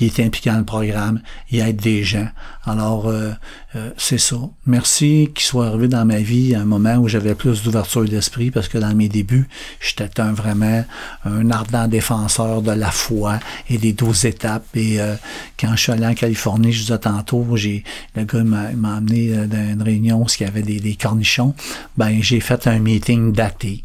[0.00, 1.20] Il est impliqué dans le programme,
[1.50, 2.28] il aide des gens.
[2.64, 3.32] Alors, euh,
[3.76, 4.36] euh, c'est ça.
[4.66, 8.50] Merci qu'il soit arrivé dans ma vie à un moment où j'avais plus d'ouverture d'esprit
[8.50, 9.48] parce que dans mes débuts,
[9.80, 10.84] j'étais un vraiment
[11.24, 13.38] un ardent défenseur de la foi
[13.68, 14.66] et des douze étapes.
[14.74, 15.14] Et euh,
[15.58, 17.84] quand je suis allé en Californie, je disais tantôt, j'ai
[18.16, 21.54] le gars m'a amené dans une réunion où il y avait des, des cornichons.
[21.96, 23.84] Ben, j'ai fait un meeting daté.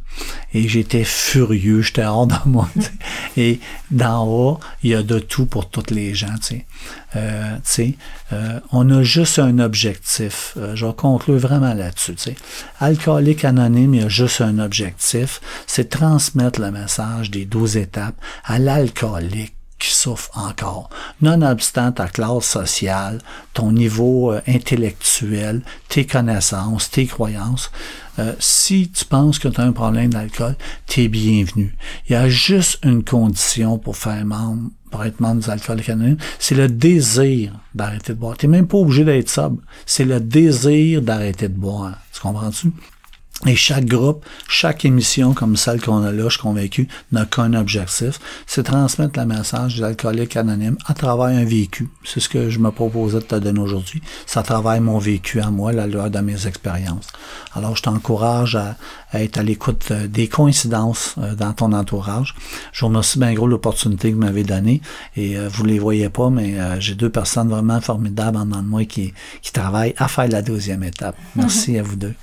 [0.54, 2.70] Et j'étais furieux, j'étais hors de moi.
[3.38, 3.60] Et
[3.92, 6.28] d'en haut, il y a de tout pour toutes les gens.
[7.16, 7.58] Euh,
[8.34, 10.54] euh, on a juste un objectif.
[10.58, 12.36] Euh, je vais conclure vraiment là-dessus.
[12.80, 18.16] Alcoolique anonyme, il y a juste un objectif, c'est transmettre le message des douze étapes
[18.46, 20.90] à l'alcoolique qui souffre encore.
[21.22, 23.20] Nonobstant ta classe sociale,
[23.54, 27.72] ton niveau euh, intellectuel, tes connaissances, tes croyances,
[28.20, 30.56] euh, si tu penses que tu as un problème d'alcool,
[30.86, 31.76] tu es bienvenu.
[32.08, 36.18] Il y a juste une condition pour faire membre, pour être membre des alcooliques anonymes,
[36.38, 38.38] c'est le désir d'arrêter de boire.
[38.38, 39.62] Tu n'es même pas obligé d'être sobre.
[39.86, 41.98] C'est le désir d'arrêter de boire.
[42.12, 42.72] Tu comprends-tu?
[43.48, 47.54] Et chaque groupe, chaque émission comme celle qu'on a là, je suis convaincu, n'a qu'un
[47.54, 51.90] objectif, c'est transmettre le message des alcooliques anonymes à travers un vécu.
[52.04, 54.02] C'est ce que je me proposais de te donner aujourd'hui.
[54.26, 57.08] Ça travaille mon vécu à moi, la loi de mes expériences.
[57.56, 58.76] Alors, je t'encourage à,
[59.14, 62.36] être à l'écoute euh, des coïncidences euh, dans ton entourage.
[62.74, 64.82] Je vous remercie bien gros l'opportunité que vous m'avez donnée.
[65.16, 68.68] Et euh, vous les voyez pas, mais j'ai deux personnes vraiment formidables en dedans de
[68.68, 69.14] moi qui
[69.54, 71.16] travaillent à faire la deuxième étape.
[71.36, 72.14] Merci à vous deux.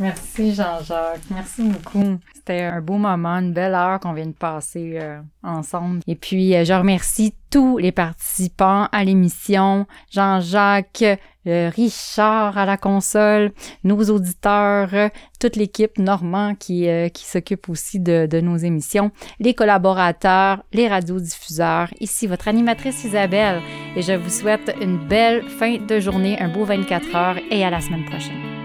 [0.00, 1.22] Merci Jean-Jacques.
[1.30, 2.18] Merci beaucoup.
[2.34, 6.00] C'était un beau moment, une belle heure qu'on vient de passer euh, ensemble.
[6.06, 9.86] Et puis, euh, je remercie tous les participants à l'émission.
[10.12, 11.04] Jean-Jacques,
[11.46, 18.26] euh, Richard à la console, nos auditeurs, toute l'équipe Normand qui, qui s'occupe aussi de,
[18.30, 21.88] de, nos émissions, les collaborateurs, les radiodiffuseurs.
[22.00, 23.62] Ici, votre animatrice Isabelle.
[23.96, 27.70] Et je vous souhaite une belle fin de journée, un beau 24 heures et à
[27.70, 28.57] la semaine prochaine.